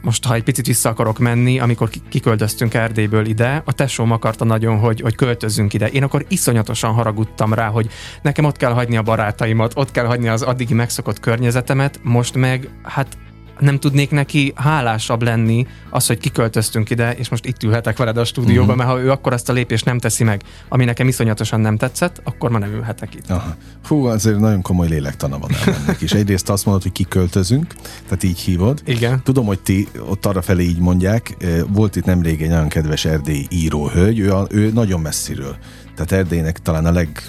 most 0.02 0.26
ha 0.26 0.34
egy 0.34 0.44
picit 0.44 0.66
vissza 0.66 0.90
akarok 0.90 1.20
menni, 1.20 1.60
amikor 1.60 1.90
kiköltöztünk 2.10 2.74
Erdélyből 2.74 3.26
ide, 3.26 3.62
a 3.66 3.74
tesóm 3.74 4.12
akarta 4.12 4.46
nagyon, 4.46 4.80
hogy, 4.80 5.02
hogy 5.02 5.16
költözzünk 5.16 5.74
ide. 5.74 5.88
Én 5.88 6.04
akkor 6.04 6.26
iszonyatosan 6.28 6.94
haragudtam 6.94 7.54
rá, 7.54 7.68
hogy 7.68 7.90
nekem 8.22 8.46
ott 8.46 8.58
kell 8.58 8.72
hagyni 8.74 8.98
a 8.98 9.02
barátaimat, 9.02 9.72
ott 9.76 9.92
kell 9.92 10.06
hagyni 10.06 10.28
az 10.28 10.42
addigi 10.42 10.74
megszokott 10.74 11.20
környezetemet, 11.20 12.00
most 12.04 12.36
meg 12.36 12.70
hát 12.84 13.18
nem 13.60 13.80
tudnék 13.80 14.12
neki 14.12 14.54
hálásabb 14.56 15.22
lenni 15.22 15.68
az, 15.90 16.08
hogy 16.08 16.18
kiköltöztünk 16.18 16.90
ide, 16.90 17.14
és 17.14 17.30
most 17.30 17.46
itt 17.46 17.64
ülhetek 17.64 17.98
veled 17.98 18.18
a 18.18 18.26
stúdióban, 18.26 18.64
uh-huh. 18.64 18.78
mert 18.78 18.90
ha 18.90 19.00
ő 19.00 19.12
akkor 19.12 19.34
azt 19.34 19.50
a 19.50 19.54
lépést 19.54 19.86
nem 19.86 20.00
teszi 20.00 20.24
meg, 20.24 20.42
ami 20.70 20.86
nekem 20.86 21.08
iszonyatosan 21.08 21.60
nem 21.60 21.78
tetszett, 21.78 22.22
akkor 22.24 22.50
ma 22.50 22.58
nem 22.58 22.74
ülhetek 22.74 23.16
itt. 23.16 23.30
Aha. 23.30 23.56
Fú, 23.84 24.06
azért 24.06 24.40
nagyon 24.40 24.62
komoly 24.62 24.88
lélektana 24.88 25.40
van 25.40 25.52
ennek 25.66 26.02
is. 26.02 26.12
Egyrészt 26.12 26.50
azt 26.50 26.66
mondod, 26.66 26.84
hogy 26.84 26.92
kiköltözünk, 26.92 27.74
tehát 28.04 28.24
így 28.24 28.40
hívod. 28.40 28.82
Igen. 28.86 29.24
Tudom, 29.24 29.46
hogy 29.46 29.60
ti 29.60 29.88
ott 30.08 30.26
arra 30.26 30.42
felé 30.42 30.64
így 30.64 30.80
mondják. 30.80 31.36
Volt 31.68 31.96
itt 31.96 32.06
nemrég 32.06 32.42
egy 32.42 32.50
nagyon 32.50 32.68
kedves 32.68 33.06
erdélyi 33.06 33.48
íróhölgy, 33.50 34.20
ő, 34.20 34.34
a, 34.34 34.48
ő 34.50 34.72
nagyon 34.72 35.00
messziről. 35.00 35.56
Tehát 35.96 36.12
Erdélynek 36.12 36.60
talán 36.60 36.86
a 36.86 36.92
leg 36.92 37.22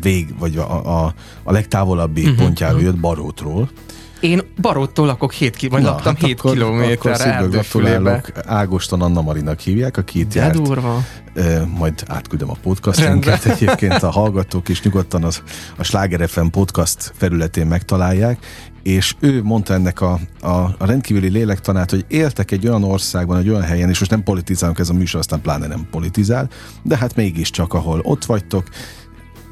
vég, 0.00 0.38
vagy 0.38 0.56
a, 0.56 1.04
a, 1.04 1.14
a 1.42 1.52
legtávolabbi 1.52 2.20
uh-huh, 2.20 2.36
pontjáról 2.36 2.76
uh-huh. 2.76 2.92
jött 2.92 3.00
Barótról, 3.00 3.70
én 4.20 4.42
Baróttól 4.60 5.06
lakok 5.06 5.32
7 5.32 5.56
ki, 5.56 5.68
vagy 5.68 5.82
Na, 5.82 5.88
laktam 5.88 6.14
hát 6.14 6.24
7 6.24 6.38
akkor, 6.38 6.52
kilométerre 6.52 7.46
gratulálok. 7.50 8.30
Ágoston 8.46 9.02
Anna 9.02 9.22
Marinak 9.22 9.60
hívják, 9.60 9.96
aki 9.96 10.18
itt 10.18 10.32
De 10.32 10.40
járt. 10.40 10.62
durva. 10.62 11.04
E, 11.34 11.64
majd 11.78 12.02
átküldöm 12.06 12.50
a 12.50 12.56
podcastunkat. 12.62 13.44
Egyébként 13.44 14.02
a 14.02 14.10
hallgatók 14.10 14.68
is 14.68 14.82
nyugodtan 14.82 15.24
az, 15.24 15.42
a 15.76 15.82
Sláger 15.82 16.28
FM 16.28 16.46
podcast 16.46 17.12
felületén 17.16 17.66
megtalálják, 17.66 18.46
és 18.82 19.14
ő 19.20 19.42
mondta 19.42 19.74
ennek 19.74 20.00
a, 20.00 20.18
a, 20.40 20.48
a 20.48 20.76
rendkívüli 20.78 21.28
lélektanát, 21.28 21.90
hogy 21.90 22.04
éltek 22.08 22.50
egy 22.50 22.66
olyan 22.66 22.84
országban, 22.84 23.38
egy 23.38 23.48
olyan 23.48 23.62
helyen, 23.62 23.88
és 23.88 23.98
most 23.98 24.10
nem 24.10 24.22
politizálunk, 24.22 24.78
ez 24.78 24.88
a 24.88 24.92
műsor 24.92 25.20
aztán 25.20 25.40
pláne 25.40 25.66
nem 25.66 25.86
politizál, 25.90 26.48
de 26.82 26.96
hát 26.96 27.16
mégiscsak, 27.16 27.74
ahol 27.74 28.00
ott 28.02 28.24
vagytok, 28.24 28.68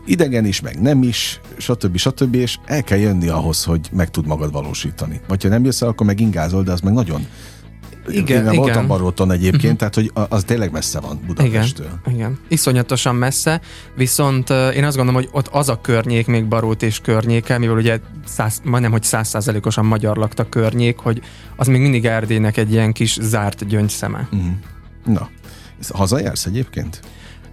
idegen 0.07 0.45
is, 0.45 0.61
meg 0.61 0.81
nem 0.81 1.03
is, 1.03 1.41
stb. 1.57 1.97
stb. 1.97 2.35
és 2.35 2.59
el 2.65 2.83
kell 2.83 2.99
jönni 2.99 3.29
ahhoz, 3.29 3.65
hogy 3.65 3.89
meg 3.93 4.11
tud 4.11 4.27
magad 4.27 4.53
valósítani. 4.53 5.21
Vagy 5.29 5.43
ha 5.43 5.49
nem 5.49 5.65
jössz 5.65 5.83
el, 5.83 5.89
akkor 5.89 6.07
meg 6.07 6.21
ingázol, 6.21 6.63
de 6.63 6.73
az 6.73 6.81
meg 6.81 6.93
nagyon 6.93 7.27
igen, 8.09 8.37
Én 8.37 8.43
igen. 8.43 8.55
voltam 8.55 8.87
Baróton 8.87 9.31
egyébként, 9.31 9.63
uh-huh. 9.63 9.79
tehát 9.79 9.95
hogy 9.95 10.11
az 10.29 10.45
tényleg 10.45 10.71
messze 10.71 11.01
van 11.01 11.21
Budapesttől. 11.27 11.87
Igen, 11.87 12.15
igen, 12.15 12.39
iszonyatosan 12.49 13.15
messze, 13.15 13.61
viszont 13.97 14.51
én 14.51 14.85
azt 14.85 14.97
gondolom, 14.97 15.15
hogy 15.15 15.29
ott 15.33 15.49
az 15.49 15.69
a 15.69 15.81
környék, 15.81 16.27
még 16.27 16.47
Barót 16.47 16.83
és 16.83 17.01
környéke, 17.01 17.59
mivel 17.59 17.77
ugye 17.77 18.01
száz, 18.27 18.61
majdnem, 18.65 18.91
hogy 18.91 19.03
százszázalékosan 19.03 19.85
magyar 19.85 20.17
lakta 20.17 20.49
környék, 20.49 20.99
hogy 20.99 21.21
az 21.57 21.67
még 21.67 21.81
mindig 21.81 22.05
Erdélynek 22.05 22.57
egy 22.57 22.73
ilyen 22.73 22.93
kis 22.93 23.19
zárt 23.21 23.67
gyöngyszeme. 23.67 24.29
Uh-huh. 24.33 24.51
Na, 25.05 25.29
hazajársz 25.89 26.47
egyébként? 26.47 27.01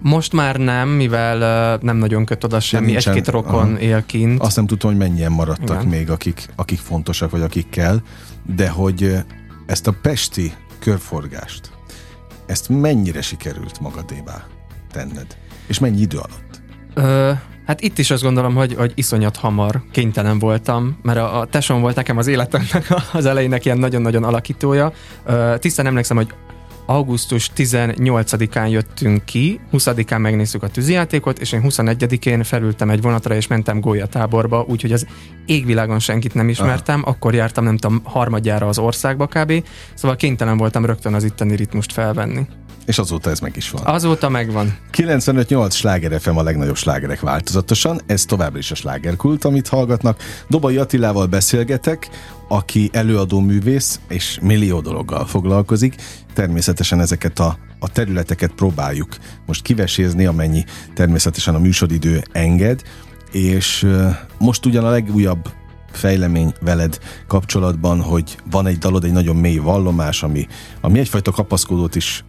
Most 0.01 0.33
már 0.33 0.55
nem, 0.55 0.89
mivel 0.89 1.75
uh, 1.75 1.83
nem 1.83 1.97
nagyon 1.97 2.25
köt 2.25 2.43
oda 2.43 2.59
semmi, 2.59 2.95
egy-két 2.95 3.27
rokon 3.27 3.69
aha. 3.69 3.79
él 3.79 4.05
kint. 4.05 4.41
Azt 4.41 4.55
nem 4.55 4.67
tudom, 4.67 4.91
hogy 4.91 4.99
mennyien 4.99 5.31
maradtak 5.31 5.77
Igen. 5.77 5.85
még, 5.87 6.09
akik, 6.09 6.45
akik 6.55 6.79
fontosak, 6.79 7.31
vagy 7.31 7.41
akik 7.41 7.69
kell, 7.69 8.01
de 8.55 8.69
hogy 8.69 9.15
ezt 9.65 9.87
a 9.87 9.93
pesti 10.01 10.53
körforgást, 10.79 11.71
ezt 12.45 12.69
mennyire 12.69 13.21
sikerült 13.21 13.79
magadévá 13.79 14.45
tenned? 14.91 15.37
És 15.67 15.79
mennyi 15.79 16.01
idő 16.01 16.17
alatt? 16.17 16.61
Ö, 16.93 17.31
hát 17.65 17.81
itt 17.81 17.97
is 17.97 18.11
azt 18.11 18.23
gondolom, 18.23 18.55
hogy, 18.55 18.75
hogy 18.75 18.91
iszonyat 18.95 19.37
hamar 19.37 19.81
kénytelen 19.91 20.39
voltam, 20.39 20.97
mert 21.01 21.19
a, 21.19 21.39
a 21.39 21.45
tesom 21.45 21.81
volt 21.81 21.95
nekem 21.95 22.17
az 22.17 22.27
életemnek 22.27 22.93
az 23.13 23.25
elejének 23.25 23.65
ilyen 23.65 23.77
nagyon-nagyon 23.77 24.23
alakítója. 24.23 24.93
Ö, 25.25 25.55
tisztán 25.59 25.85
emlékszem, 25.85 26.17
hogy 26.17 26.33
augusztus 26.89 27.51
18-án 27.55 28.69
jöttünk 28.69 29.25
ki, 29.25 29.59
20-án 29.71 30.19
megnéztük 30.19 30.63
a 30.63 30.67
tűzijátékot, 30.67 31.39
és 31.39 31.51
én 31.51 31.61
21-én 31.65 32.43
felültem 32.43 32.89
egy 32.89 33.01
vonatra, 33.01 33.35
és 33.35 33.47
mentem 33.47 33.79
gólyatáborba, 33.79 34.65
úgyhogy 34.67 34.91
az 34.91 35.05
égvilágon 35.45 35.99
senkit 35.99 36.33
nem 36.33 36.49
ismertem, 36.49 36.99
Aha. 37.01 37.09
akkor 37.09 37.33
jártam 37.33 37.63
nem 37.63 37.77
tudom 37.77 38.01
harmadjára 38.03 38.67
az 38.67 38.79
országba 38.79 39.27
kb. 39.27 39.63
Szóval 39.93 40.15
kénytelen 40.15 40.57
voltam 40.57 40.85
rögtön 40.85 41.13
az 41.13 41.23
itteni 41.23 41.55
ritmust 41.55 41.91
felvenni. 41.91 42.47
És 42.89 42.97
azóta 42.97 43.29
ez 43.29 43.39
meg 43.39 43.55
is 43.55 43.69
van. 43.69 43.85
Azóta 43.85 44.29
megvan. 44.29 44.77
95-8 44.91 45.71
sláger 45.71 46.21
FM 46.21 46.35
a 46.35 46.43
legnagyobb 46.43 46.75
slágerek 46.75 47.19
változatosan, 47.19 48.01
ez 48.05 48.25
továbbra 48.25 48.57
is 48.57 48.71
a 48.71 48.75
slágerkult, 48.75 49.45
amit 49.45 49.67
hallgatnak. 49.67 50.21
Dobai 50.47 50.77
Attilával 50.77 51.25
beszélgetek, 51.25 52.09
aki 52.47 52.89
előadó 52.93 53.39
művész 53.39 53.99
és 54.07 54.39
millió 54.41 54.79
dologgal 54.79 55.25
foglalkozik. 55.25 55.95
Természetesen 56.33 56.99
ezeket 56.99 57.39
a, 57.39 57.57
a 57.79 57.91
területeket 57.91 58.51
próbáljuk 58.51 59.17
most 59.45 59.61
kivesézni, 59.61 60.25
amennyi 60.25 60.63
természetesen 60.93 61.55
a 61.55 61.59
műsoridő 61.59 62.23
enged, 62.31 62.81
és 63.31 63.87
most 64.37 64.65
ugyan 64.65 64.85
a 64.85 64.89
legújabb 64.89 65.49
fejlemény 65.91 66.53
veled 66.61 66.99
kapcsolatban, 67.27 68.01
hogy 68.01 68.37
van 68.51 68.67
egy 68.67 68.77
dalod, 68.77 69.03
egy 69.03 69.11
nagyon 69.11 69.35
mély 69.35 69.57
vallomás, 69.57 70.23
ami, 70.23 70.47
ami 70.81 70.99
egyfajta 70.99 71.31
kapaszkodót 71.31 71.95
is 71.95 72.23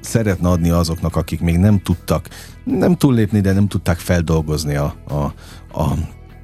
szeretne 0.00 0.48
adni 0.48 0.70
azoknak, 0.70 1.16
akik 1.16 1.40
még 1.40 1.56
nem 1.56 1.82
tudtak 1.82 2.28
nem 2.64 2.96
túllépni, 2.96 3.40
de 3.40 3.52
nem 3.52 3.68
tudták 3.68 3.98
feldolgozni 3.98 4.74
a, 4.74 4.94
a, 5.08 5.14
a, 5.80 5.94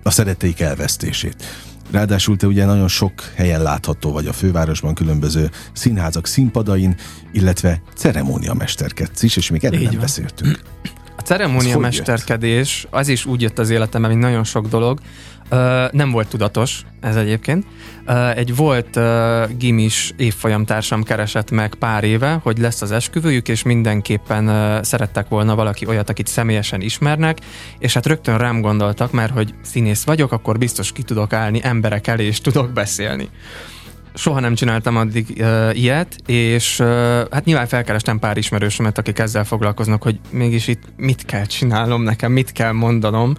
a 0.02 0.10
szeretteik 0.10 0.60
elvesztését. 0.60 1.44
Ráadásul 1.90 2.36
te 2.36 2.46
ugye 2.46 2.64
nagyon 2.64 2.88
sok 2.88 3.12
helyen 3.34 3.62
látható 3.62 4.12
vagy 4.12 4.26
a 4.26 4.32
fővárosban, 4.32 4.94
különböző 4.94 5.50
színházak 5.72 6.26
színpadain, 6.26 6.96
illetve 7.32 7.82
ceremóniamesterkedsz 7.94 9.22
is, 9.22 9.36
és 9.36 9.50
még 9.50 9.64
erről 9.64 9.80
nem 9.80 9.90
van. 9.90 10.00
beszéltünk. 10.00 10.60
A 11.16 11.20
ceremóniamesterkedés 11.22 12.86
az 12.90 13.08
is 13.08 13.24
úgy 13.24 13.40
jött 13.40 13.58
az 13.58 13.70
életemben, 13.70 14.10
mint 14.10 14.22
nagyon 14.22 14.44
sok 14.44 14.66
dolog, 14.66 15.00
Nem 15.90 16.10
volt 16.10 16.28
tudatos 16.28 16.82
ez 17.00 17.16
egyébként. 17.16 17.66
Egy 18.34 18.56
volt 18.56 18.98
gimis 19.58 20.12
évfolyamtársam 20.16 21.02
keresett 21.02 21.50
meg 21.50 21.74
pár 21.74 22.04
éve, 22.04 22.40
hogy 22.42 22.58
lesz 22.58 22.82
az 22.82 22.92
esküvőjük, 22.92 23.48
és 23.48 23.62
mindenképpen 23.62 24.48
uh, 24.48 24.82
szerettek 24.82 25.28
volna 25.28 25.54
valaki 25.54 25.86
olyat, 25.86 26.10
akit 26.10 26.26
személyesen 26.26 26.80
ismernek, 26.80 27.38
és 27.78 27.94
hát 27.94 28.06
rögtön 28.06 28.38
rám 28.38 28.60
gondoltak, 28.60 29.12
mert 29.12 29.32
hogy 29.32 29.54
színész 29.62 30.04
vagyok, 30.04 30.32
akkor 30.32 30.58
biztos 30.58 30.92
ki 30.92 31.02
tudok 31.02 31.32
állni 31.32 31.60
emberek 31.62 32.06
elé, 32.06 32.24
és 32.24 32.40
tudok 32.40 32.70
beszélni 32.70 33.28
soha 34.14 34.40
nem 34.40 34.54
csináltam 34.54 34.96
addig 34.96 35.26
uh, 35.38 35.78
ilyet, 35.78 36.16
és 36.26 36.78
uh, 36.78 36.86
hát 37.30 37.44
nyilván 37.44 37.66
felkerestem 37.66 38.18
pár 38.18 38.36
ismerősömet, 38.36 38.98
akik 38.98 39.18
ezzel 39.18 39.44
foglalkoznak, 39.44 40.02
hogy 40.02 40.20
mégis 40.30 40.68
itt 40.68 40.82
mit 40.96 41.24
kell 41.24 41.44
csinálnom 41.44 42.02
nekem, 42.02 42.32
mit 42.32 42.52
kell 42.52 42.72
mondanom, 42.72 43.34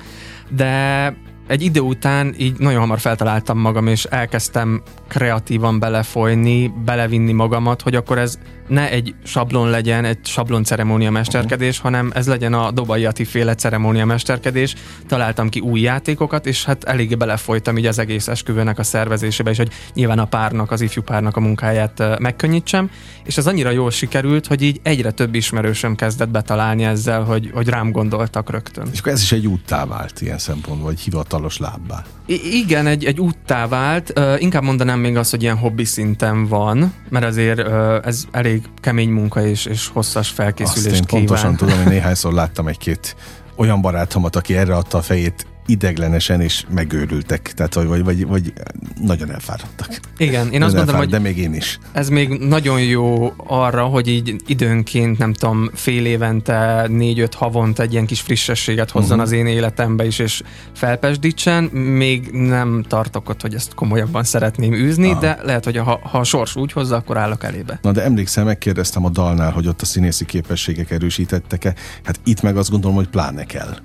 de 0.49 1.13
egy 1.47 1.61
idő 1.61 1.79
után 1.79 2.33
így 2.37 2.57
nagyon 2.57 2.79
hamar 2.79 2.99
feltaláltam 2.99 3.57
magam, 3.57 3.87
és 3.87 4.03
elkezdtem 4.03 4.81
kreatívan 5.07 5.79
belefolyni, 5.79 6.73
belevinni 6.85 7.31
magamat, 7.31 7.81
hogy 7.81 7.95
akkor 7.95 8.17
ez 8.17 8.39
ne 8.67 8.89
egy 8.89 9.15
sablon 9.23 9.69
legyen, 9.69 10.05
egy 10.05 10.17
sablon 10.23 10.63
ceremónia 10.63 11.11
mesterkedés, 11.11 11.77
uh-huh. 11.77 11.91
hanem 11.91 12.11
ez 12.13 12.27
legyen 12.27 12.53
a 12.53 12.71
Dobai 12.71 13.05
Ati 13.05 13.25
féle 13.25 13.55
ceremónia 13.55 14.05
mesterkedés. 14.05 14.75
Találtam 15.07 15.49
ki 15.49 15.59
új 15.59 15.79
játékokat, 15.79 16.45
és 16.45 16.65
hát 16.65 16.83
eléggé 16.83 17.15
belefolytam 17.15 17.77
így 17.77 17.85
az 17.85 17.99
egész 17.99 18.27
esküvőnek 18.27 18.79
a 18.79 18.83
szervezésébe, 18.83 19.49
és 19.49 19.57
hogy 19.57 19.71
nyilván 19.93 20.19
a 20.19 20.25
párnak, 20.25 20.71
az 20.71 20.81
ifjú 20.81 21.01
párnak 21.01 21.37
a 21.37 21.39
munkáját 21.39 22.19
megkönnyítsem, 22.19 22.89
és 23.23 23.37
ez 23.37 23.47
annyira 23.47 23.69
jól 23.69 23.91
sikerült, 23.91 24.47
hogy 24.47 24.61
így 24.61 24.79
egyre 24.83 25.11
több 25.11 25.35
ismerősöm 25.35 25.95
kezdett 25.95 26.29
betalálni 26.29 26.83
ezzel, 26.83 27.23
hogy, 27.23 27.51
hogy 27.53 27.67
rám 27.67 27.91
gondoltak 27.91 28.49
rögtön. 28.49 28.87
És 28.91 28.99
akkor 28.99 29.11
ez 29.11 29.21
is 29.21 29.31
egy 29.31 29.47
úttá 29.47 29.85
vált 29.85 30.21
ilyen 30.21 30.37
szempontból, 30.37 30.87
vagy 30.87 30.99
hivatalos 31.37 31.57
lábbá. 31.57 32.03
I- 32.25 32.57
igen, 32.57 32.87
egy, 32.87 33.05
egy 33.05 33.19
úttá 33.19 33.67
vált. 33.67 34.13
Uh, 34.19 34.41
inkább 34.41 34.63
mondanám 34.63 34.99
még 34.99 35.17
azt, 35.17 35.31
hogy 35.31 35.41
ilyen 35.41 35.57
hobbi 35.57 35.85
szinten 35.85 36.47
van, 36.47 36.93
mert 37.09 37.25
azért 37.25 37.67
uh, 37.67 37.95
ez 38.03 38.25
elég 38.31 38.61
kemény 38.81 39.09
munka 39.09 39.45
és, 39.45 39.65
és 39.65 39.87
hosszas 39.87 40.29
felkészülést 40.29 40.85
azt 40.85 40.95
én 40.95 41.05
kíván. 41.05 41.25
pontosan 41.25 41.55
tudom, 41.55 41.77
hogy 41.77 41.91
néhányszor 41.95 42.33
láttam 42.33 42.67
egy-két 42.67 43.15
olyan 43.55 43.81
barátomat, 43.81 44.35
aki 44.35 44.55
erre 44.55 44.75
adta 44.75 44.97
a 44.97 45.01
fejét 45.01 45.47
ideglenesen 45.67 46.41
és 46.41 46.65
megőrültek, 46.69 47.53
tehát 47.55 47.73
vagy, 47.73 47.87
vagy, 47.87 48.03
vagy, 48.03 48.27
vagy 48.27 48.53
nagyon 49.01 49.31
elfáradtak. 49.31 49.99
Igen, 50.17 50.51
én 50.51 50.63
azt 50.63 50.75
gondolom, 50.75 50.99
hogy 50.99 51.09
de 51.09 51.19
még 51.19 51.37
én 51.37 51.53
is. 51.53 51.79
Ez 51.91 52.09
még 52.09 52.29
nagyon 52.29 52.81
jó 52.81 53.33
arra, 53.37 53.83
hogy 53.83 54.07
így 54.07 54.35
időnként, 54.45 55.17
nem 55.17 55.33
tudom, 55.33 55.69
fél 55.73 56.05
évente, 56.05 56.87
négy-öt 56.89 57.33
havont 57.33 57.79
egy 57.79 57.91
ilyen 57.91 58.05
kis 58.05 58.21
frissességet 58.21 58.91
hozzon 58.91 59.09
uh-huh. 59.09 59.23
az 59.23 59.31
én 59.31 59.45
életembe 59.45 60.05
is, 60.05 60.19
és 60.19 60.41
felpesdítsen. 60.73 61.63
Még 61.73 62.29
nem 62.31 62.83
tartok 62.87 63.29
ott, 63.29 63.41
hogy 63.41 63.53
ezt 63.53 63.73
komolyabban 63.73 64.23
szeretném 64.23 64.73
űzni, 64.73 65.09
Aha. 65.09 65.19
de 65.19 65.39
lehet, 65.43 65.63
hogy 65.63 65.77
ha, 65.77 65.99
ha 66.03 66.17
a 66.17 66.23
sors 66.23 66.55
úgy 66.55 66.71
hozza, 66.71 66.95
akkor 66.95 67.17
állok 67.17 67.43
elébe. 67.43 67.79
Na 67.81 67.91
de 67.91 68.03
emlékszem, 68.03 68.45
megkérdeztem 68.45 69.05
a 69.05 69.09
dalnál, 69.09 69.51
hogy 69.51 69.67
ott 69.67 69.81
a 69.81 69.85
színészi 69.85 70.25
képességek 70.25 70.91
erősítettek-e. 70.91 71.73
Hát 72.03 72.19
itt 72.23 72.41
meg 72.41 72.57
azt 72.57 72.69
gondolom, 72.69 72.95
hogy 72.95 73.07
pláne 73.07 73.45
kell 73.45 73.77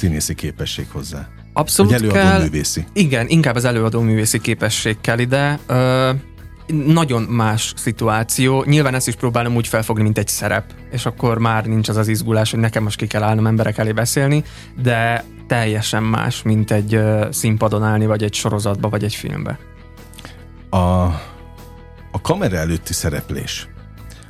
színészi 0.00 0.34
képesség 0.34 0.86
hozzá. 0.92 1.28
Abszolút 1.52 1.92
Vagy 1.92 2.00
előadó 2.00 2.20
kell. 2.20 2.42
művészi. 2.42 2.84
Igen, 2.92 3.28
inkább 3.28 3.54
az 3.54 3.64
előadó 3.64 4.00
művészi 4.00 4.40
képesség 4.40 4.96
kell 5.00 5.18
ide. 5.18 5.58
Ö, 5.66 6.10
nagyon 6.86 7.22
más 7.22 7.72
szituáció. 7.76 8.64
Nyilván 8.64 8.94
ezt 8.94 9.08
is 9.08 9.14
próbálom 9.14 9.56
úgy 9.56 9.66
felfogni, 9.66 10.02
mint 10.02 10.18
egy 10.18 10.28
szerep, 10.28 10.64
és 10.90 11.06
akkor 11.06 11.38
már 11.38 11.66
nincs 11.66 11.88
az 11.88 11.96
az 11.96 12.08
izgulás, 12.08 12.50
hogy 12.50 12.60
nekem 12.60 12.82
most 12.82 12.96
ki 12.96 13.06
kell 13.06 13.22
állnom 13.22 13.46
emberek 13.46 13.78
elé 13.78 13.92
beszélni, 13.92 14.44
de 14.82 15.24
teljesen 15.46 16.02
más, 16.02 16.42
mint 16.42 16.70
egy 16.70 16.94
uh, 16.96 17.30
színpadon 17.30 17.82
állni, 17.82 18.06
vagy 18.06 18.22
egy 18.22 18.34
sorozatba, 18.34 18.88
vagy 18.88 19.04
egy 19.04 19.14
filmbe. 19.14 19.58
A, 20.70 20.78
a 22.12 22.20
kamera 22.22 22.56
előtti 22.56 22.92
szereplés, 22.92 23.68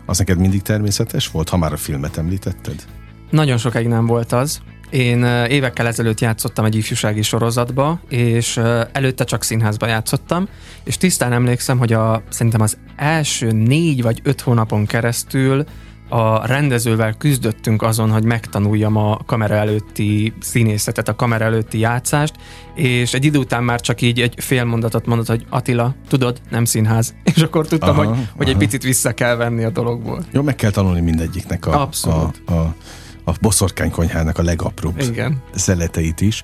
az 0.07 0.19
neked 0.19 0.39
mindig 0.39 0.63
természetes 0.63 1.29
volt, 1.29 1.49
ha 1.49 1.57
már 1.57 1.73
a 1.73 1.77
filmet 1.77 2.17
említetted? 2.17 2.85
Nagyon 3.31 3.59
sokáig 3.59 3.87
nem 3.87 4.07
volt 4.07 4.33
az. 4.33 4.61
Én 4.91 5.25
évekkel 5.49 5.87
ezelőtt 5.87 6.21
játszottam 6.21 6.65
egy 6.65 6.75
ifjúsági 6.75 7.23
sorozatba, 7.23 8.01
és 8.09 8.61
előtte 8.93 9.25
csak 9.25 9.43
színházba 9.43 9.87
játszottam, 9.87 10.49
és 10.85 10.97
tisztán 10.97 11.33
emlékszem, 11.33 11.79
hogy 11.79 11.93
a, 11.93 12.23
szerintem 12.29 12.61
az 12.61 12.79
első 12.97 13.51
négy 13.51 14.03
vagy 14.03 14.21
öt 14.23 14.41
hónapon 14.41 14.87
keresztül 14.87 15.65
a 16.09 16.47
rendezővel 16.47 17.13
küzdöttünk 17.13 17.83
azon, 17.83 18.11
hogy 18.11 18.25
megtanuljam 18.25 18.97
a 18.97 19.19
kamera 19.27 19.55
előtti 19.55 20.33
színészetet, 20.41 21.09
a 21.09 21.17
kamera 21.17 21.45
előtti 21.45 21.79
játszást, 21.79 22.35
és 22.75 23.15
egy 23.15 23.25
idő 23.25 23.39
után 23.39 23.65
már 23.65 23.81
csak 23.81 24.01
így 24.01 24.21
egy 24.21 24.35
fél 24.37 24.65
mondatot 24.65 25.07
mondott, 25.07 25.27
hogy 25.27 25.47
Attila, 25.49 25.95
tudod, 26.09 26.41
nem 26.51 26.65
színház. 26.65 27.15
És 27.35 27.43
akkor 27.43 27.67
tudtam, 27.67 27.89
aha, 27.89 27.99
hogy, 27.99 28.09
aha. 28.09 28.23
hogy 28.37 28.49
egy 28.49 28.57
picit 28.57 28.83
vissza 28.83 29.13
kell 29.13 29.37
venni 29.37 29.65
a 29.65 29.71
dologból. 29.71 30.25
Jó, 30.33 30.43
meg 30.43 30.55
kell 30.55 30.71
tanulni 30.71 31.01
mindegyiknek 31.01 31.67
a, 31.67 31.81
Abszolút. 31.81 32.43
a, 32.47 32.53
a 32.53 32.75
a 33.25 33.33
boszorkánykonyhának 33.41 34.39
a 34.39 34.43
legapróbb 34.43 35.01
Igen. 35.01 35.43
szeleteit 35.55 36.21
is. 36.21 36.43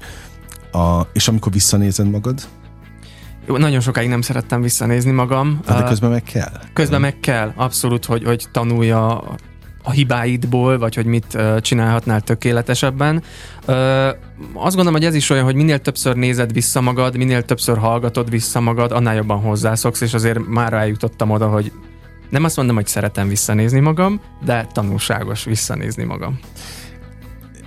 A, 0.73 1.01
és 1.13 1.29
amikor 1.29 1.53
visszanézed 1.53 2.11
magad? 2.11 2.49
Jó, 3.47 3.57
nagyon 3.57 3.81
sokáig 3.81 4.09
nem 4.09 4.21
szerettem 4.21 4.63
visszanézni 4.63 5.11
magam. 5.11 5.61
De 5.67 5.83
közben 5.83 6.11
meg 6.11 6.23
kell. 6.23 6.61
Közben 6.73 7.01
meg 7.01 7.21
kell, 7.21 7.53
abszolút, 7.57 8.05
hogy, 8.05 8.25
hogy 8.25 8.47
tanulja 8.53 9.23
a 9.83 9.91
hibáidból, 9.91 10.79
vagy 10.79 10.95
hogy 10.95 11.07
mit 11.07 11.39
csinálhatnál 11.61 12.21
tökéletesebben. 12.21 13.23
Azt 14.55 14.75
gondolom, 14.75 14.93
hogy 14.93 15.05
ez 15.05 15.15
is 15.15 15.31
olyan, 15.31 15.45
hogy 15.45 15.55
minél 15.55 15.79
többször 15.79 16.17
nézed 16.17 16.53
vissza 16.53 16.81
magad, 16.81 17.17
minél 17.17 17.43
többször 17.43 17.79
hallgatod 17.79 18.31
vissza 18.31 18.61
magad, 18.61 18.93
annál 18.93 19.15
jobban 19.15 19.41
hozzászoksz, 19.41 20.01
és 20.01 20.15
azért 20.15 20.47
már 20.47 20.73
rájutottam 20.73 21.31
oda, 21.31 21.49
hogy 21.49 21.73
nem 22.31 22.45
azt 22.45 22.57
mondom, 22.57 22.75
hogy 22.75 22.87
szeretem 22.87 23.29
visszanézni 23.29 23.81
magam, 23.81 24.21
de 24.45 24.67
tanulságos 24.73 25.45
visszanézni 25.45 26.05
magam. 26.05 26.39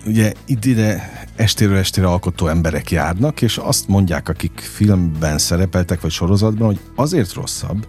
Ugye 0.06 0.34
ide 0.46 1.12
estéről 1.36 1.78
estére 1.78 2.08
alkotó 2.08 2.48
emberek 2.48 2.92
járnak, 2.92 3.42
és 3.42 3.58
azt 3.58 3.88
mondják, 3.88 4.30
akik 4.30 4.60
filmben 4.60 5.38
szerepeltek, 5.38 6.02
vagy 6.02 6.12
sorozatban, 6.12 6.68
hogy 6.68 6.80
azért 6.96 7.34
rosszabb 7.34 7.88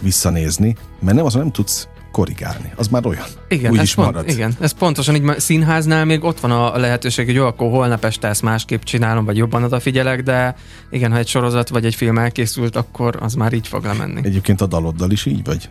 visszanézni, 0.00 0.76
mert 1.00 1.16
nem 1.16 1.24
az, 1.24 1.34
nem 1.34 1.50
tudsz 1.50 1.88
korrigálni. 2.12 2.72
Az 2.76 2.88
már 2.88 3.06
olyan. 3.06 3.24
Igen, 3.48 3.70
Úgy 3.70 3.76
ez 3.76 3.82
is 3.82 3.94
pont, 3.94 4.12
marad. 4.12 4.28
Igen, 4.28 4.52
ez 4.60 4.72
pontosan 4.72 5.14
így 5.14 5.38
színháznál 5.38 6.04
még 6.04 6.24
ott 6.24 6.40
van 6.40 6.50
a 6.50 6.78
lehetőség, 6.78 7.26
hogy 7.26 7.34
jó, 7.34 7.46
akkor 7.46 7.70
holnap 7.70 8.04
este 8.04 8.28
ezt 8.28 8.42
másképp 8.42 8.82
csinálom, 8.82 9.24
vagy 9.24 9.36
jobban 9.36 9.64
odafigyelek, 9.64 10.22
de 10.22 10.54
igen, 10.90 11.10
ha 11.10 11.18
egy 11.18 11.28
sorozat 11.28 11.68
vagy 11.68 11.84
egy 11.84 11.94
film 11.94 12.18
elkészült, 12.18 12.76
akkor 12.76 13.18
az 13.20 13.34
már 13.34 13.52
így 13.52 13.68
fog 13.68 13.84
lemenni. 13.84 14.20
Egyébként 14.24 14.60
a 14.60 14.66
daloddal 14.66 15.10
is 15.10 15.26
így 15.26 15.44
vagy? 15.44 15.68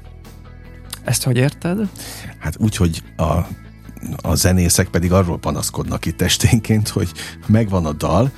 Ezt 1.04 1.24
hogy 1.24 1.38
érted? 1.38 1.90
Hát 2.40 2.56
úgy, 2.60 2.76
hogy 2.76 3.04
a, 3.18 3.48
a 4.22 4.36
zenészek 4.36 4.88
pedig 4.88 5.12
arról 5.12 5.40
panaszkodnak 5.40 6.06
itt 6.06 6.22
esténként, 6.22 6.88
hogy 6.88 7.12
megvan 7.48 7.86
a 7.86 7.94
dal, 7.94 8.32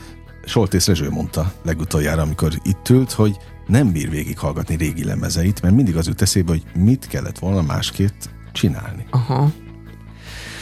Soltész 0.45 0.87
Rezső 0.87 1.09
mondta 1.09 1.53
legutoljára, 1.63 2.21
amikor 2.21 2.53
itt 2.63 2.89
ült, 2.89 3.11
hogy 3.11 3.37
nem 3.67 3.91
bír 3.91 4.09
végighallgatni 4.09 4.75
régi 4.75 5.03
lemezeit, 5.03 5.61
mert 5.61 5.75
mindig 5.75 5.97
az 5.97 6.07
jut 6.07 6.21
eszébe, 6.21 6.51
hogy 6.51 6.63
mit 6.75 7.07
kellett 7.07 7.39
volna 7.39 7.61
másképp 7.61 8.13
csinálni. 8.51 9.05
Aha. 9.09 9.51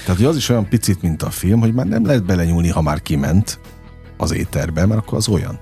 Tehát, 0.02 0.18
hogy 0.18 0.26
az 0.26 0.38
is 0.38 0.50
olyan 0.50 0.70
picit, 0.70 1.02
mint 1.02 1.24
a 1.24 1.30
film, 1.30 1.60
hogy 1.60 1.74
már 1.74 1.86
nem 1.86 2.06
lehet 2.06 2.26
belenyúlni, 2.26 2.70
ha 2.70 2.82
már 2.82 3.02
kiment 3.02 3.60
az 4.18 4.32
éterbe, 4.32 4.86
mert 4.86 5.00
akkor 5.00 5.18
az 5.18 5.28
olyan. 5.28 5.60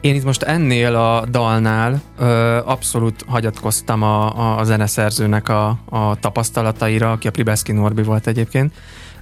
Én 0.00 0.14
itt 0.14 0.24
most 0.24 0.42
ennél 0.42 0.94
a 0.94 1.24
dalnál 1.30 2.00
ö, 2.18 2.56
abszolút 2.64 3.24
hagyatkoztam 3.26 4.02
a, 4.02 4.58
a, 4.58 4.64
zeneszerzőnek 4.64 5.48
a, 5.48 5.78
a 5.84 6.16
tapasztalataira, 6.20 7.10
aki 7.10 7.28
a 7.28 7.30
Pribeszki 7.30 7.72
Norbi 7.72 8.02
volt 8.02 8.26
egyébként. 8.26 8.72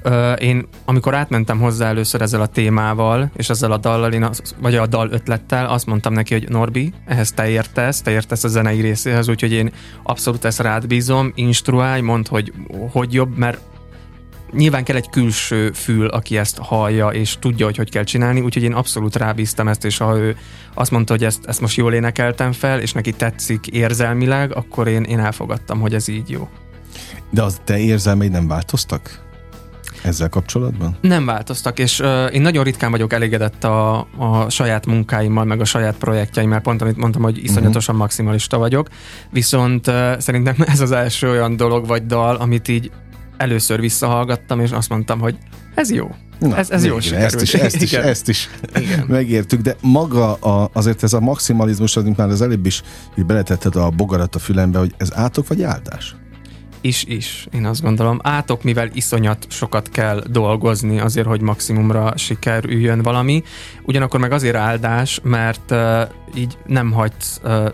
Ö, 0.03 0.33
én 0.33 0.67
amikor 0.85 1.15
átmentem 1.15 1.61
hozzá 1.61 1.89
először 1.89 2.23
ezzel 2.23 2.41
a 2.41 2.47
témával, 2.47 3.31
és 3.37 3.49
ezzel 3.49 3.73
a 3.73 3.77
dallal, 3.77 4.13
én 4.13 4.23
az, 4.23 4.55
vagy 4.61 4.75
a 4.75 4.87
dal 4.87 5.09
ötlettel, 5.11 5.67
azt 5.67 5.87
mondtam 5.87 6.13
neki, 6.13 6.35
hogy 6.35 6.49
Norbi, 6.49 6.93
ehhez 7.07 7.33
te 7.33 7.49
értesz, 7.49 8.03
te 8.03 8.11
értesz 8.11 8.45
a 8.45 8.49
zenei 8.49 8.81
részéhez, 8.81 9.29
úgyhogy 9.29 9.53
én 9.53 9.73
abszolút 10.03 10.45
ezt 10.45 10.61
rád 10.61 10.87
bízom, 10.87 11.33
instruálj, 11.35 12.01
mondd, 12.01 12.29
hogy 12.29 12.53
hogy 12.93 13.15
jobb, 13.15 13.37
mert 13.37 13.61
nyilván 14.53 14.85
kell 14.85 14.97
egy 14.97 15.11
külső 15.11 15.71
fül, 15.73 16.07
aki 16.07 16.37
ezt 16.37 16.59
hallja, 16.59 17.09
és 17.09 17.37
tudja, 17.41 17.65
hogy 17.65 17.77
hogy 17.77 17.91
kell 17.91 18.05
csinálni, 18.05 18.41
úgyhogy 18.41 18.63
én 18.63 18.73
abszolút 18.73 19.17
rábíztam 19.17 19.69
ezt, 19.69 19.85
és 19.85 19.97
ha 19.97 20.19
ő 20.19 20.37
azt 20.75 20.91
mondta, 20.91 21.13
hogy 21.13 21.25
ezt, 21.25 21.47
ezt 21.47 21.61
most 21.61 21.77
jól 21.77 21.95
énekeltem 21.95 22.53
fel, 22.53 22.81
és 22.81 22.93
neki 22.93 23.13
tetszik 23.13 23.67
érzelmileg, 23.67 24.57
akkor 24.57 24.89
én, 24.89 25.03
én 25.03 25.19
elfogadtam, 25.19 25.81
hogy 25.81 25.95
ez 25.95 26.09
így 26.09 26.31
jó. 26.31 26.49
De 27.31 27.43
az 27.43 27.61
te 27.65 27.79
érzelmeid 27.79 28.31
nem 28.31 28.49
változtak? 28.49 29.27
Ezzel 30.03 30.29
kapcsolatban? 30.29 30.97
Nem 31.01 31.25
változtak, 31.25 31.79
és 31.79 32.01
uh, 32.01 32.35
én 32.35 32.43
nagyon 32.43 32.65
ritkán 32.65 32.91
vagyok 32.91 33.13
elégedett 33.13 33.65
a, 33.65 33.99
a 33.99 34.51
saját 34.51 34.87
munkáimmal, 34.87 35.45
meg 35.45 35.61
a 35.61 35.65
saját 35.65 35.97
projektjeimmel, 35.97 36.61
pont 36.61 36.83
amit 36.83 36.97
mondtam, 36.97 37.23
hogy 37.23 37.45
iszonyatosan 37.45 37.95
uh-huh. 37.95 37.99
maximalista 37.99 38.59
vagyok, 38.59 38.89
viszont 39.31 39.87
uh, 39.87 40.19
szerintem 40.19 40.55
ez 40.73 40.81
az 40.81 40.93
első 40.93 41.31
olyan 41.31 41.57
dolog 41.57 41.87
vagy 41.87 42.07
dal, 42.07 42.37
amit 42.37 42.69
így 42.69 42.91
először 43.39 43.81
visszahallgattam, 43.81 44.61
és 44.61 44.71
azt 44.71 44.89
mondtam, 44.89 45.19
hogy 45.21 45.37
ez 45.75 45.91
jó. 45.91 46.11
Na, 46.39 46.57
ez, 46.57 46.71
ez 46.71 46.85
jó 46.85 47.01
sikerült. 47.01 47.35
Ezt 47.35 47.43
is, 47.43 47.55
ezt 47.55 47.83
is, 47.83 47.93
ezt 47.93 48.29
is 48.29 48.49
Igen. 48.75 49.05
megértük, 49.19 49.61
de 49.61 49.77
maga 49.81 50.35
a, 50.35 50.71
azért 50.73 51.03
ez 51.03 51.13
a 51.13 51.21
maximalizmus, 51.21 51.97
amit 51.97 52.17
már 52.17 52.29
az 52.29 52.43
előbb 52.43 52.67
is 52.67 52.83
beletetted 53.17 53.77
a 53.77 53.91
bogarat 53.91 54.35
a 54.35 54.39
fülembe, 54.39 54.79
hogy 54.79 54.95
ez 54.97 55.13
átok 55.15 55.49
vagy 55.49 55.63
áldás? 55.63 56.15
Is, 56.81 57.05
is, 57.05 57.47
én 57.53 57.67
azt 57.67 57.83
gondolom. 57.83 58.19
Átok, 58.23 58.63
mivel 58.63 58.89
iszonyat 58.93 59.47
sokat 59.49 59.89
kell 59.89 60.23
dolgozni 60.31 61.01
azért, 61.01 61.27
hogy 61.27 61.41
maximumra 61.41 62.13
sikerüljön 62.17 63.03
valami, 63.03 63.43
ugyanakkor 63.83 64.21
meg 64.21 64.33
azért 64.33 64.57
áldás, 64.57 65.21
mert 65.23 65.71
uh, 65.71 66.01
így 66.35 66.59
nem 66.67 66.93
hagysz 66.93 67.41
uh, 67.45 67.73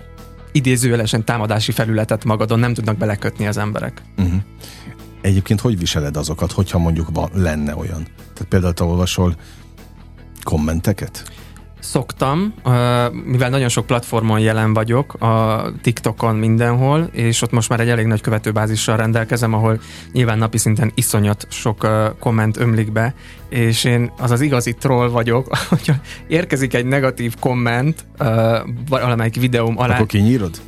idézőjelesen 0.52 1.24
támadási 1.24 1.72
felületet 1.72 2.24
magadon, 2.24 2.58
nem 2.58 2.74
tudnak 2.74 2.96
belekötni 2.96 3.46
az 3.46 3.56
emberek. 3.56 4.02
Uh-huh. 4.18 4.40
Egyébként 5.24 5.60
hogy 5.60 5.78
viseled 5.78 6.16
azokat, 6.16 6.52
hogyha 6.52 6.78
mondjuk 6.78 7.08
van, 7.12 7.30
lenne 7.34 7.76
olyan? 7.76 8.02
Tehát 8.18 8.46
például 8.48 8.72
te 8.72 8.84
olvasol 8.84 9.36
kommenteket? 10.42 11.24
Szoktam, 11.80 12.54
mivel 13.24 13.50
nagyon 13.50 13.68
sok 13.68 13.86
platformon 13.86 14.38
jelen 14.38 14.74
vagyok, 14.74 15.14
a 15.14 15.64
TikTokon 15.82 16.36
mindenhol, 16.36 17.08
és 17.12 17.42
ott 17.42 17.50
most 17.50 17.68
már 17.68 17.80
egy 17.80 17.88
elég 17.88 18.06
nagy 18.06 18.20
követőbázissal 18.20 18.96
rendelkezem, 18.96 19.54
ahol 19.54 19.80
nyilván 20.12 20.38
napi 20.38 20.58
szinten 20.58 20.92
iszonyat 20.94 21.46
sok 21.50 21.88
komment 22.18 22.56
ömlik 22.56 22.92
be, 22.92 23.14
és 23.48 23.84
én 23.84 24.12
az 24.18 24.30
az 24.30 24.40
igazi 24.40 24.72
troll 24.72 25.08
vagyok, 25.08 25.56
hogyha 25.68 25.94
érkezik 26.26 26.74
egy 26.74 26.86
negatív 26.86 27.34
komment 27.40 28.04
valamelyik 28.88 29.34
videóm 29.34 29.78
alá. 29.78 29.94
Akkor 29.94 30.06
kinyírod? 30.06 30.60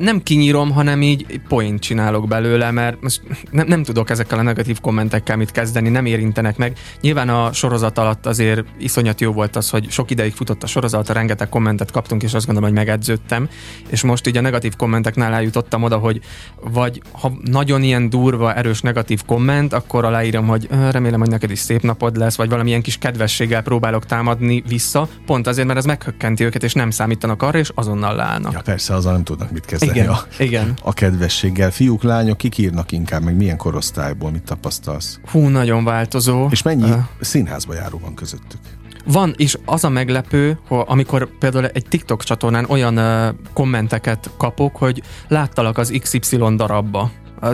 Nem 0.00 0.22
kinyírom, 0.22 0.70
hanem 0.70 1.02
így 1.02 1.40
point 1.48 1.80
csinálok 1.80 2.28
belőle, 2.28 2.70
mert 2.70 3.02
most 3.02 3.22
nem, 3.50 3.66
nem 3.66 3.82
tudok 3.82 4.10
ezekkel 4.10 4.38
a 4.38 4.42
negatív 4.42 4.80
kommentekkel 4.80 5.36
mit 5.36 5.50
kezdeni, 5.50 5.88
nem 5.88 6.06
érintenek 6.06 6.56
meg. 6.56 6.78
Nyilván 7.00 7.28
a 7.28 7.52
sorozat 7.52 7.98
alatt 7.98 8.26
azért 8.26 8.64
iszonyat 8.78 9.20
jó 9.20 9.32
volt 9.32 9.56
az, 9.56 9.70
hogy 9.70 9.90
sok 9.90 10.10
ideig 10.10 10.32
futott 10.32 10.62
a 10.62 10.66
sorozat, 10.66 11.08
a 11.08 11.12
rengeteg 11.12 11.48
kommentet 11.48 11.90
kaptunk, 11.90 12.22
és 12.22 12.34
azt 12.34 12.46
gondolom, 12.46 12.70
hogy 12.70 12.78
megedződtem. 12.78 13.48
És 13.88 14.02
most 14.02 14.26
így 14.26 14.36
a 14.36 14.40
negatív 14.40 14.76
kommenteknál 14.76 15.32
eljutottam 15.32 15.82
oda, 15.82 15.98
hogy 15.98 16.20
vagy 16.60 17.02
ha 17.12 17.32
nagyon 17.44 17.82
ilyen 17.82 18.10
durva, 18.10 18.54
erős 18.54 18.80
negatív 18.80 19.22
komment, 19.26 19.72
akkor 19.72 20.04
aláírom, 20.04 20.46
hogy 20.46 20.68
remélem, 20.90 21.20
hogy 21.20 21.28
neked 21.28 21.50
is 21.50 21.58
szép 21.58 21.82
napod 21.82 22.16
lesz, 22.16 22.36
vagy 22.36 22.48
valamilyen 22.48 22.82
kis 22.82 22.98
kedvességgel 22.98 23.62
próbálok 23.62 24.06
támadni 24.06 24.62
vissza, 24.68 25.08
pont 25.26 25.46
azért, 25.46 25.66
mert 25.66 25.78
ez 25.78 25.84
meghökkenti 25.84 26.44
őket, 26.44 26.62
és 26.62 26.72
nem 26.72 26.90
számítanak 26.90 27.42
arra, 27.42 27.58
és 27.58 27.70
azonnal 27.74 28.14
leállnak. 28.14 28.52
Ja, 28.52 28.60
persze, 28.64 28.94
azzal 28.94 29.12
nem 29.12 29.24
tudnak 29.24 29.50
mit 29.50 29.64
kezdeni 29.72 29.98
igen, 29.98 30.08
a, 30.08 30.26
igen. 30.38 30.72
a 30.82 30.92
kedvességgel. 30.92 31.70
Fiúk, 31.70 32.02
lányok, 32.02 32.36
kik 32.36 32.58
írnak 32.58 32.92
inkább, 32.92 33.22
meg 33.22 33.36
milyen 33.36 33.56
korosztályból, 33.56 34.30
mit 34.30 34.42
tapasztalsz? 34.42 35.18
Hú, 35.30 35.40
nagyon 35.40 35.84
változó. 35.84 36.48
És 36.50 36.62
mennyi 36.62 36.90
uh, 36.90 36.96
színházba 37.20 37.74
járó 37.74 37.98
van 37.98 38.14
közöttük? 38.14 38.60
Van, 39.04 39.34
és 39.36 39.58
az 39.64 39.84
a 39.84 39.88
meglepő, 39.88 40.58
hogy 40.68 40.84
amikor 40.86 41.28
például 41.38 41.66
egy 41.66 41.86
TikTok 41.88 42.22
csatornán 42.22 42.64
olyan 42.68 42.98
uh, 42.98 43.34
kommenteket 43.52 44.30
kapok, 44.36 44.76
hogy 44.76 45.02
láttalak 45.28 45.78
az 45.78 45.92
XY 46.00 46.36
darabba 46.56 47.10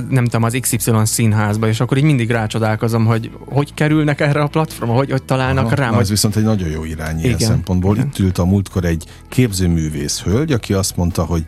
nem 0.08 0.24
tudom, 0.24 0.42
az 0.42 0.58
XY 0.60 0.92
színházba, 1.02 1.68
és 1.68 1.80
akkor 1.80 1.96
így 1.96 2.04
mindig 2.04 2.30
rácsodálkozom, 2.30 3.04
hogy 3.04 3.30
hogy 3.44 3.74
kerülnek 3.74 4.20
erre 4.20 4.40
a 4.40 4.46
platformra, 4.46 4.96
hogy, 4.96 5.10
hogy 5.10 5.22
találnak 5.22 5.64
Aha, 5.64 5.74
rám. 5.74 5.92
Ez 5.92 5.96
hogy... 5.96 6.08
viszont 6.08 6.36
egy 6.36 6.42
nagyon 6.42 6.68
jó 6.68 6.84
irány 6.84 7.18
ilyen 7.18 7.34
igen, 7.34 7.48
szempontból. 7.48 7.94
Igen. 7.94 8.06
Itt 8.06 8.18
ült 8.18 8.38
a 8.38 8.44
múltkor 8.44 8.84
egy 8.84 9.04
képzőművész 9.28 10.20
hölgy, 10.22 10.52
aki 10.52 10.72
azt 10.72 10.96
mondta, 10.96 11.24
hogy 11.24 11.44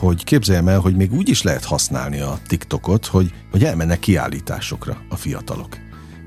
hogy 0.00 0.24
képzeljem 0.24 0.68
el, 0.68 0.78
hogy 0.78 0.96
még 0.96 1.12
úgy 1.12 1.28
is 1.28 1.42
lehet 1.42 1.64
használni 1.64 2.20
a 2.20 2.38
TikTokot, 2.46 3.06
hogy, 3.06 3.32
hogy 3.50 3.64
elmennek 3.64 3.98
kiállításokra 3.98 4.96
a 5.08 5.16
fiatalok. 5.16 5.68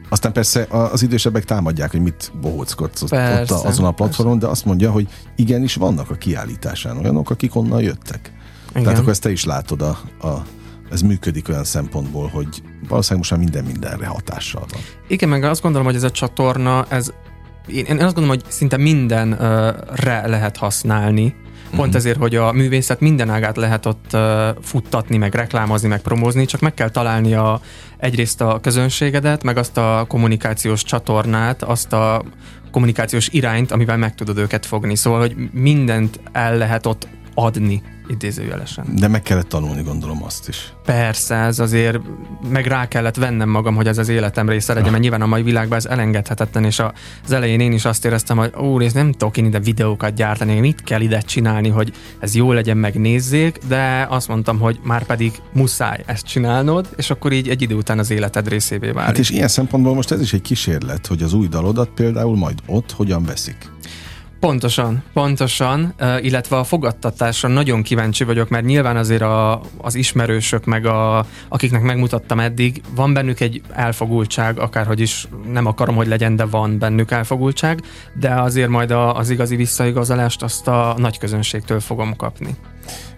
Aztán 0.09 0.33
persze 0.33 0.67
az 0.69 1.01
idősebbek 1.01 1.45
támadják, 1.45 1.91
hogy 1.91 2.01
mit 2.01 2.31
bohóckodsz 2.41 3.01
ott 3.01 3.11
azon 3.49 3.85
a 3.85 3.91
platformon, 3.91 4.33
persze. 4.33 4.45
de 4.45 4.51
azt 4.51 4.65
mondja, 4.65 4.91
hogy 4.91 5.07
igenis 5.35 5.75
vannak 5.75 6.09
a 6.09 6.15
kiállításán 6.15 6.97
olyanok, 6.97 7.29
akik 7.29 7.55
onnan 7.55 7.81
jöttek. 7.81 8.33
Igen. 8.69 8.83
Tehát 8.83 8.99
akkor 8.99 9.11
ezt 9.11 9.21
te 9.21 9.31
is 9.31 9.45
látod, 9.45 9.81
a, 9.81 9.99
a, 10.27 10.45
ez 10.91 11.01
működik 11.01 11.49
olyan 11.49 11.63
szempontból, 11.63 12.27
hogy 12.27 12.63
valószínűleg 12.87 13.17
most 13.17 13.31
már 13.31 13.39
minden 13.39 13.63
mindenre 13.63 14.05
hatással 14.05 14.65
van. 14.71 14.81
Igen, 15.07 15.29
meg 15.29 15.43
azt 15.43 15.61
gondolom, 15.61 15.87
hogy 15.87 15.95
ez 15.95 16.03
a 16.03 16.11
csatorna, 16.11 16.85
ez 16.89 17.11
én, 17.67 17.85
én 17.85 18.03
azt 18.03 18.15
gondolom, 18.15 18.29
hogy 18.29 18.43
szinte 18.47 18.77
mindenre 18.77 20.27
lehet 20.27 20.57
használni, 20.57 21.35
Pont 21.75 21.85
uh-huh. 21.85 21.95
ezért, 21.95 22.17
hogy 22.17 22.35
a 22.35 22.51
művészet 22.51 22.99
minden 22.99 23.29
ágát 23.29 23.57
lehet 23.57 23.85
ott 23.85 24.17
futtatni, 24.61 25.17
meg 25.17 25.35
reklámozni, 25.35 25.87
meg 25.87 26.01
promózni, 26.01 26.45
csak 26.45 26.61
meg 26.61 26.73
kell 26.73 26.89
találni 26.89 27.33
a, 27.33 27.61
egyrészt 27.97 28.41
a 28.41 28.59
közönségedet, 28.61 29.43
meg 29.43 29.57
azt 29.57 29.77
a 29.77 30.05
kommunikációs 30.07 30.83
csatornát, 30.83 31.63
azt 31.63 31.93
a 31.93 32.23
kommunikációs 32.71 33.29
irányt, 33.31 33.71
amivel 33.71 33.97
meg 33.97 34.15
tudod 34.15 34.37
őket 34.37 34.65
fogni. 34.65 34.95
Szóval, 34.95 35.19
hogy 35.19 35.35
mindent 35.51 36.19
el 36.31 36.57
lehet 36.57 36.85
ott 36.85 37.07
adni 37.33 37.81
idézőjelesen. 38.07 38.85
De 38.95 39.07
meg 39.07 39.21
kellett 39.21 39.47
tanulni, 39.47 39.81
gondolom 39.81 40.23
azt 40.23 40.47
is. 40.47 40.73
Persze, 40.85 41.35
ez 41.35 41.59
azért 41.59 41.99
meg 42.49 42.65
rá 42.65 42.87
kellett 42.87 43.15
vennem 43.15 43.49
magam, 43.49 43.75
hogy 43.75 43.87
ez 43.87 43.97
az 43.97 44.09
életem 44.09 44.49
része 44.49 44.73
legyen, 44.73 44.89
mert 44.89 45.01
nyilván 45.01 45.21
a 45.21 45.25
mai 45.25 45.41
világban 45.41 45.77
ez 45.77 45.85
elengedhetetlen, 45.85 46.63
és 46.63 46.79
az 47.23 47.31
elején 47.31 47.59
én 47.59 47.71
is 47.71 47.85
azt 47.85 48.05
éreztem, 48.05 48.37
hogy 48.37 48.53
ó, 48.61 48.81
én 48.81 48.91
nem 48.93 49.11
tudok 49.11 49.37
én 49.37 49.45
ide 49.45 49.59
videókat 49.59 50.13
gyártani, 50.13 50.59
mit 50.59 50.83
kell 50.83 51.01
ide 51.01 51.21
csinálni, 51.21 51.69
hogy 51.69 51.93
ez 52.19 52.35
jó 52.35 52.51
legyen, 52.51 52.77
megnézzék, 52.77 53.59
de 53.67 54.07
azt 54.09 54.27
mondtam, 54.27 54.59
hogy 54.59 54.79
már 54.83 55.05
pedig 55.05 55.31
muszáj 55.53 56.03
ezt 56.05 56.25
csinálnod, 56.25 56.89
és 56.95 57.09
akkor 57.09 57.31
így 57.31 57.49
egy 57.49 57.61
idő 57.61 57.75
után 57.75 57.99
az 57.99 58.11
életed 58.11 58.47
részévé 58.47 58.89
válik. 58.89 59.07
Hát 59.07 59.17
és 59.17 59.29
ilyen 59.29 59.47
szempontból 59.47 59.93
most 59.93 60.11
ez 60.11 60.21
is 60.21 60.33
egy 60.33 60.41
kísérlet, 60.41 61.07
hogy 61.07 61.21
az 61.21 61.33
új 61.33 61.47
dalodat 61.47 61.89
például 61.89 62.37
majd 62.37 62.59
ott 62.65 62.91
hogyan 62.91 63.23
veszik. 63.23 63.71
Pontosan, 64.43 65.03
pontosan, 65.13 65.93
illetve 66.21 66.57
a 66.57 66.63
fogadtatásra 66.63 67.49
nagyon 67.49 67.81
kíváncsi 67.81 68.23
vagyok, 68.23 68.49
mert 68.49 68.65
nyilván 68.65 68.97
azért 68.97 69.21
a, 69.21 69.61
az 69.77 69.95
ismerősök, 69.95 70.65
meg 70.65 70.85
a, 70.85 71.25
akiknek 71.49 71.81
megmutattam 71.81 72.39
eddig, 72.39 72.81
van 72.95 73.13
bennük 73.13 73.39
egy 73.39 73.61
elfogultság, 73.71 74.59
akárhogy 74.59 74.99
is 74.99 75.27
nem 75.51 75.65
akarom, 75.65 75.95
hogy 75.95 76.07
legyen, 76.07 76.35
de 76.35 76.45
van 76.45 76.79
bennük 76.79 77.11
elfogultság, 77.11 77.81
de 78.19 78.29
azért 78.29 78.69
majd 78.69 78.91
a, 78.91 79.15
az 79.15 79.29
igazi 79.29 79.55
visszaigazolást 79.55 80.43
azt 80.43 80.67
a 80.67 80.95
nagy 80.97 81.17
közönségtől 81.17 81.79
fogom 81.79 82.15
kapni. 82.15 82.55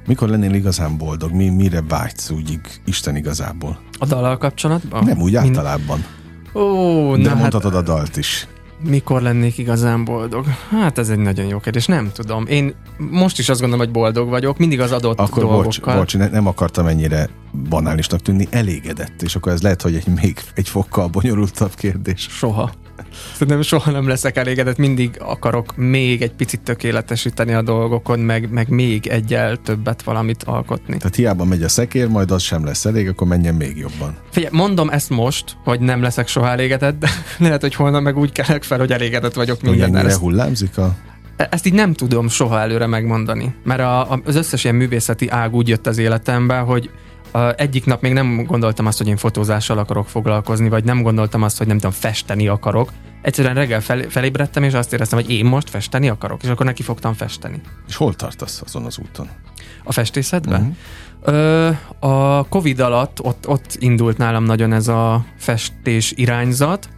Mikor 0.08 0.30
lennél 0.30 0.54
igazán 0.54 0.98
boldog? 0.98 1.32
Mi, 1.32 1.50
mire 1.50 1.82
vágysz 1.88 2.30
úgy 2.30 2.60
Isten 2.86 3.16
igazából? 3.16 3.80
A 4.00 4.06
dallal 4.06 4.38
kapcsolatban? 4.38 5.04
Nem, 5.04 5.22
úgy 5.22 5.36
általában. 5.36 6.06
Ó, 6.54 7.16
de 7.16 7.30
na, 7.30 7.36
mondhatod 7.36 7.74
hát... 7.74 7.82
a 7.82 7.86
dalt 7.86 8.18
is 8.18 8.48
mikor 8.84 9.22
lennék 9.22 9.58
igazán 9.58 10.06
boldog? 10.06 10.46
Hát 10.70 10.98
ez 10.98 11.10
egy 11.10 11.18
nagyon 11.18 11.46
jó 11.46 11.60
kérdés, 11.60 11.86
nem 11.86 12.12
tudom. 12.14 12.46
Én 12.48 12.76
most 12.98 13.40
is 13.40 13.50
azt 13.50 13.60
gondolom, 13.60 13.86
hogy 13.86 13.94
boldog 13.94 14.30
vagyok, 14.30 14.58
mindig 14.58 14.80
az 14.80 14.92
adott 14.92 15.20
akkor 15.20 15.44
dolgokkal. 15.44 15.98
Bocs, 15.98 16.18
bocs, 16.18 16.32
nem 16.32 16.48
akartam 16.48 16.88
ennyire 16.88 17.30
banálisnak 17.70 18.22
tűnni, 18.22 18.48
elégedett, 18.50 19.22
és 19.22 19.36
akkor 19.36 19.52
ez 19.52 19.62
lehet, 19.62 19.82
hogy 19.82 19.96
egy 19.96 20.08
még 20.08 20.40
egy 20.54 20.70
fokkal 20.70 21.08
bonyolultabb 21.08 21.76
kérdés. 21.76 22.28
Soha. 22.30 22.72
Szerintem 23.34 23.62
soha 23.62 23.92
nem 23.92 24.08
leszek 24.08 24.38
elégedett, 24.38 24.78
mindig 24.78 25.18
akarok 25.20 25.76
még 25.76 26.22
egy 26.22 26.34
picit 26.34 26.62
tökéletesíteni 26.62 27.54
a 27.54 27.62
dolgokon, 27.62 28.20
meg, 28.20 28.52
meg 28.52 28.70
még 28.70 29.08
egyel 29.08 29.58
többet 29.58 30.04
valamit 30.04 30.44
alkotni. 30.44 30.98
Tehát 30.98 31.16
hiába 31.16 31.46
megy 31.46 31.64
a 31.64 31.70
szekér, 31.70 32.08
majd 32.08 32.32
az 32.32 32.42
sem 32.42 32.66
lesz 32.66 32.86
elég, 32.86 33.08
akkor 33.08 33.28
menjen 33.28 33.56
még 33.56 33.78
jobban. 33.78 34.18
Figyelj, 34.32 34.56
mondom 34.56 34.90
ezt 34.90 35.10
most, 35.10 35.58
hogy 35.64 35.80
nem 35.80 36.02
leszek 36.02 36.28
soha 36.28 36.48
elégedett, 36.48 37.00
de 37.00 37.10
lehet, 37.40 37.62
hogy 37.62 37.76
holnap 37.76 38.02
meg 38.02 38.18
úgy 38.18 38.32
kelek 38.32 38.64
fel, 38.64 38.80
hogy 38.80 38.92
elégedett 38.92 39.34
vagyok 39.34 39.62
mindennel. 39.62 40.04
Hogy 40.04 40.14
hullámzik 40.14 40.78
a 40.78 40.96
e, 41.38 41.48
ezt 41.52 41.66
így 41.66 41.74
nem 41.74 41.94
tudom 41.94 42.28
soha 42.28 42.60
előre 42.60 42.86
megmondani, 42.88 43.56
mert 43.64 43.80
a, 43.80 44.20
az 44.26 44.36
összes 44.36 44.64
ilyen 44.64 44.76
művészeti 44.76 45.30
ág 45.30 45.54
úgy 45.54 45.68
jött 45.68 45.88
az 45.88 45.98
életembe, 45.98 46.58
hogy 46.58 46.90
egyik 47.56 47.86
nap 47.86 48.02
még 48.02 48.14
nem 48.14 48.44
gondoltam 48.44 48.86
azt, 48.86 48.98
hogy 48.98 49.08
én 49.08 49.18
fotózással 49.18 49.78
akarok 49.78 50.08
foglalkozni, 50.08 50.70
vagy 50.70 50.84
nem 50.84 51.02
gondoltam 51.02 51.44
azt, 51.44 51.58
hogy 51.58 51.68
nem 51.68 51.78
tudom, 51.78 51.92
festeni 51.92 52.48
akarok. 52.48 52.92
Egyszerűen 53.22 53.56
reggel 53.56 53.82
fel, 53.82 54.02
felébredtem, 54.10 54.64
és 54.64 54.74
azt 54.74 54.94
éreztem, 54.94 55.20
hogy 55.20 55.32
én 55.32 55.46
most 55.46 55.70
festeni 55.70 56.10
akarok, 56.10 56.44
és 56.44 56.50
akkor 56.50 56.66
neki 56.66 56.82
fogtam 56.82 57.14
festeni. 57.14 57.62
És 57.88 57.96
hol 57.96 58.14
tartasz 58.14 58.62
azon 58.66 58.86
az 58.86 58.98
úton? 58.98 59.30
A 59.84 59.92
festészetben? 59.92 60.78
Ö, 61.22 61.70
a 62.00 62.48
Covid 62.48 62.80
alatt 62.80 63.22
ott, 63.22 63.48
ott 63.48 63.76
indult 63.80 64.18
nálam 64.18 64.44
nagyon 64.44 64.74
ez 64.74 64.88
a 64.88 65.26
festés 65.38 66.14
irányzat, 66.16 66.90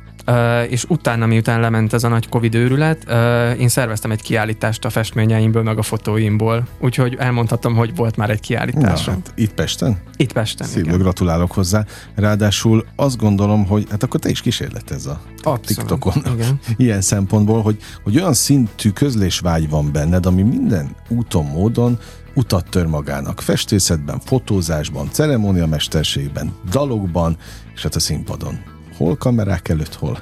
és 0.69 0.85
utána, 0.87 1.25
miután 1.25 1.59
lement 1.59 1.93
ez 1.93 2.03
a 2.03 2.07
nagy 2.07 2.29
Covid 2.29 2.55
őrület, 2.55 3.11
én 3.59 3.67
szerveztem 3.67 4.11
egy 4.11 4.21
kiállítást 4.21 4.85
a 4.85 4.89
festményeimből, 4.89 5.63
meg 5.63 5.77
a 5.77 5.81
fotóimból. 5.81 6.67
Úgyhogy 6.79 7.15
elmondhatom, 7.19 7.75
hogy 7.75 7.95
volt 7.95 8.15
már 8.15 8.29
egy 8.29 8.39
kiállítás. 8.39 9.05
Hát, 9.05 9.31
itt 9.35 9.53
Pesten? 9.53 9.97
Itt 10.15 10.33
Pesten, 10.33 10.67
Szívből 10.67 10.97
gratulálok 10.97 11.51
hozzá. 11.51 11.85
Ráadásul 12.15 12.85
azt 12.95 13.17
gondolom, 13.17 13.65
hogy 13.65 13.87
hát 13.89 14.03
akkor 14.03 14.19
te 14.19 14.29
is 14.29 14.41
kísérletez 14.41 15.05
a 15.05 15.21
Abszolút, 15.37 15.65
TikTokon. 15.65 16.13
Igen. 16.33 16.59
Ilyen 16.77 17.01
szempontból, 17.01 17.61
hogy, 17.61 17.77
hogy 18.03 18.17
olyan 18.17 18.33
szintű 18.33 18.89
közlésvágy 18.89 19.69
van 19.69 19.91
benned, 19.91 20.25
ami 20.25 20.41
minden 20.41 20.95
úton, 21.09 21.45
módon 21.45 21.99
utat 22.33 22.69
tör 22.69 22.85
magának. 22.85 23.41
Festészetben, 23.41 24.19
fotózásban, 24.19 25.09
ceremóniamesterségben, 25.11 26.53
dalokban, 26.69 27.37
és 27.75 27.81
hát 27.81 27.95
a 27.95 27.99
színpadon 27.99 28.75
hol 28.97 29.15
kamerák 29.17 29.69
előtt, 29.69 29.95
hol 29.95 30.21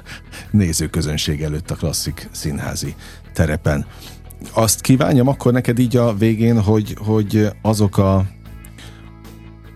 nézőközönség 0.50 1.42
előtt 1.42 1.70
a 1.70 1.74
klasszik 1.74 2.28
színházi 2.30 2.94
terepen. 3.32 3.86
Azt 4.52 4.80
kívánjam 4.80 5.28
akkor 5.28 5.52
neked 5.52 5.78
így 5.78 5.96
a 5.96 6.14
végén, 6.14 6.62
hogy, 6.62 6.96
hogy 6.98 7.48
azok 7.62 7.98
a... 7.98 8.24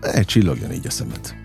E, 0.01 0.23
csillogjon 0.23 0.71
így 0.71 0.87
a 0.87 0.89
szemed. 0.89 1.39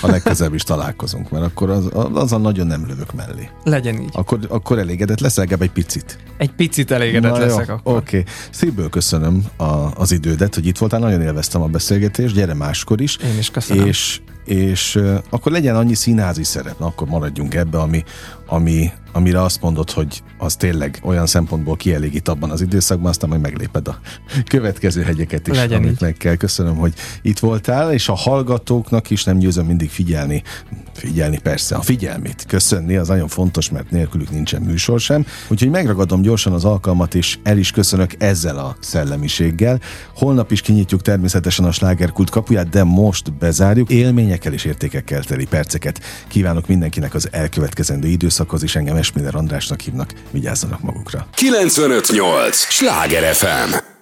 A 0.00 0.06
legközelebb 0.06 0.54
is 0.54 0.62
találkozunk, 0.62 1.30
mert 1.30 1.44
akkor 1.44 1.70
az, 1.70 1.88
azon 2.12 2.40
nagyon 2.40 2.66
nem 2.66 2.86
lövök 2.86 3.14
mellé. 3.14 3.48
Legyen 3.64 4.00
így. 4.00 4.10
Akkor, 4.12 4.38
akkor 4.48 4.78
elégedett 4.78 5.20
lesz, 5.20 5.36
legalább 5.36 5.62
egy 5.62 5.70
picit. 5.70 6.18
Egy 6.36 6.50
picit 6.50 6.90
elégedett 6.90 7.32
Na 7.32 7.38
leszek 7.38 7.66
jó, 7.66 7.74
akkor. 7.74 7.96
Oké. 7.96 8.18
Okay. 8.18 8.32
Szívből 8.50 8.88
köszönöm 8.88 9.44
a, 9.56 9.64
az 9.94 10.12
idődet, 10.12 10.54
hogy 10.54 10.66
itt 10.66 10.78
voltál, 10.78 11.00
nagyon 11.00 11.20
élveztem 11.20 11.62
a 11.62 11.66
beszélgetést, 11.66 12.34
gyere 12.34 12.54
máskor 12.54 13.00
is. 13.00 13.16
Én 13.16 13.38
is 13.38 13.50
köszönöm. 13.50 13.86
És, 13.86 14.20
és 14.48 15.00
akkor 15.30 15.52
legyen 15.52 15.76
annyi 15.76 15.94
színházi 15.94 16.44
szerep, 16.44 16.78
Na, 16.78 16.86
akkor 16.86 17.08
maradjunk 17.08 17.54
ebbe, 17.54 17.78
ami, 17.78 18.04
ami 18.48 18.92
amire 19.12 19.42
azt 19.42 19.60
mondod, 19.60 19.90
hogy 19.90 20.22
az 20.38 20.56
tényleg 20.56 20.98
olyan 21.02 21.26
szempontból 21.26 21.76
kielégít 21.76 22.28
abban 22.28 22.50
az 22.50 22.60
időszakban, 22.60 23.08
aztán 23.08 23.28
majd 23.28 23.40
megléped 23.40 23.88
a 23.88 23.98
következő 24.52 25.02
hegyeket 25.02 25.46
is, 25.46 25.56
Legyen 25.56 25.82
amit 25.82 26.02
így. 26.02 26.16
kell. 26.16 26.36
Köszönöm, 26.36 26.76
hogy 26.76 26.94
itt 27.22 27.38
voltál, 27.38 27.92
és 27.92 28.08
a 28.08 28.14
hallgatóknak 28.14 29.10
is 29.10 29.24
nem 29.24 29.38
győzöm 29.38 29.66
mindig 29.66 29.90
figyelni, 29.90 30.42
figyelni 30.92 31.38
persze, 31.38 31.76
a 31.76 31.82
figyelmét 31.82 32.44
köszönni, 32.48 32.96
az 32.96 33.08
nagyon 33.08 33.28
fontos, 33.28 33.70
mert 33.70 33.90
nélkülük 33.90 34.30
nincsen 34.30 34.62
műsor 34.62 35.00
sem. 35.00 35.26
Úgyhogy 35.48 35.70
megragadom 35.70 36.22
gyorsan 36.22 36.52
az 36.52 36.64
alkalmat, 36.64 37.14
és 37.14 37.38
el 37.42 37.58
is 37.58 37.70
köszönök 37.70 38.14
ezzel 38.18 38.58
a 38.58 38.76
szellemiséggel. 38.80 39.80
Holnap 40.14 40.50
is 40.52 40.60
kinyitjuk 40.60 41.02
természetesen 41.02 41.64
a 41.64 41.72
slágerkult 41.72 42.30
kapuját, 42.30 42.68
de 42.68 42.84
most 42.84 43.32
bezárjuk. 43.32 43.90
Élményekkel 43.90 44.52
és 44.52 44.64
értékekkel 44.64 45.22
teli 45.22 45.46
perceket 45.46 46.00
kívánok 46.28 46.66
mindenkinek 46.66 47.14
az 47.14 47.28
elkövetkezendő 47.32 48.08
időszakhoz, 48.38 48.62
és 48.62 48.76
engem 48.76 48.96
Esmiller 48.96 49.34
Andrásnak 49.34 49.80
hívnak. 49.80 50.12
Vigyázzanak 50.30 50.80
magukra. 50.80 51.26
958! 51.34 52.56
Sláger 52.56 53.34
FM! 53.34 53.97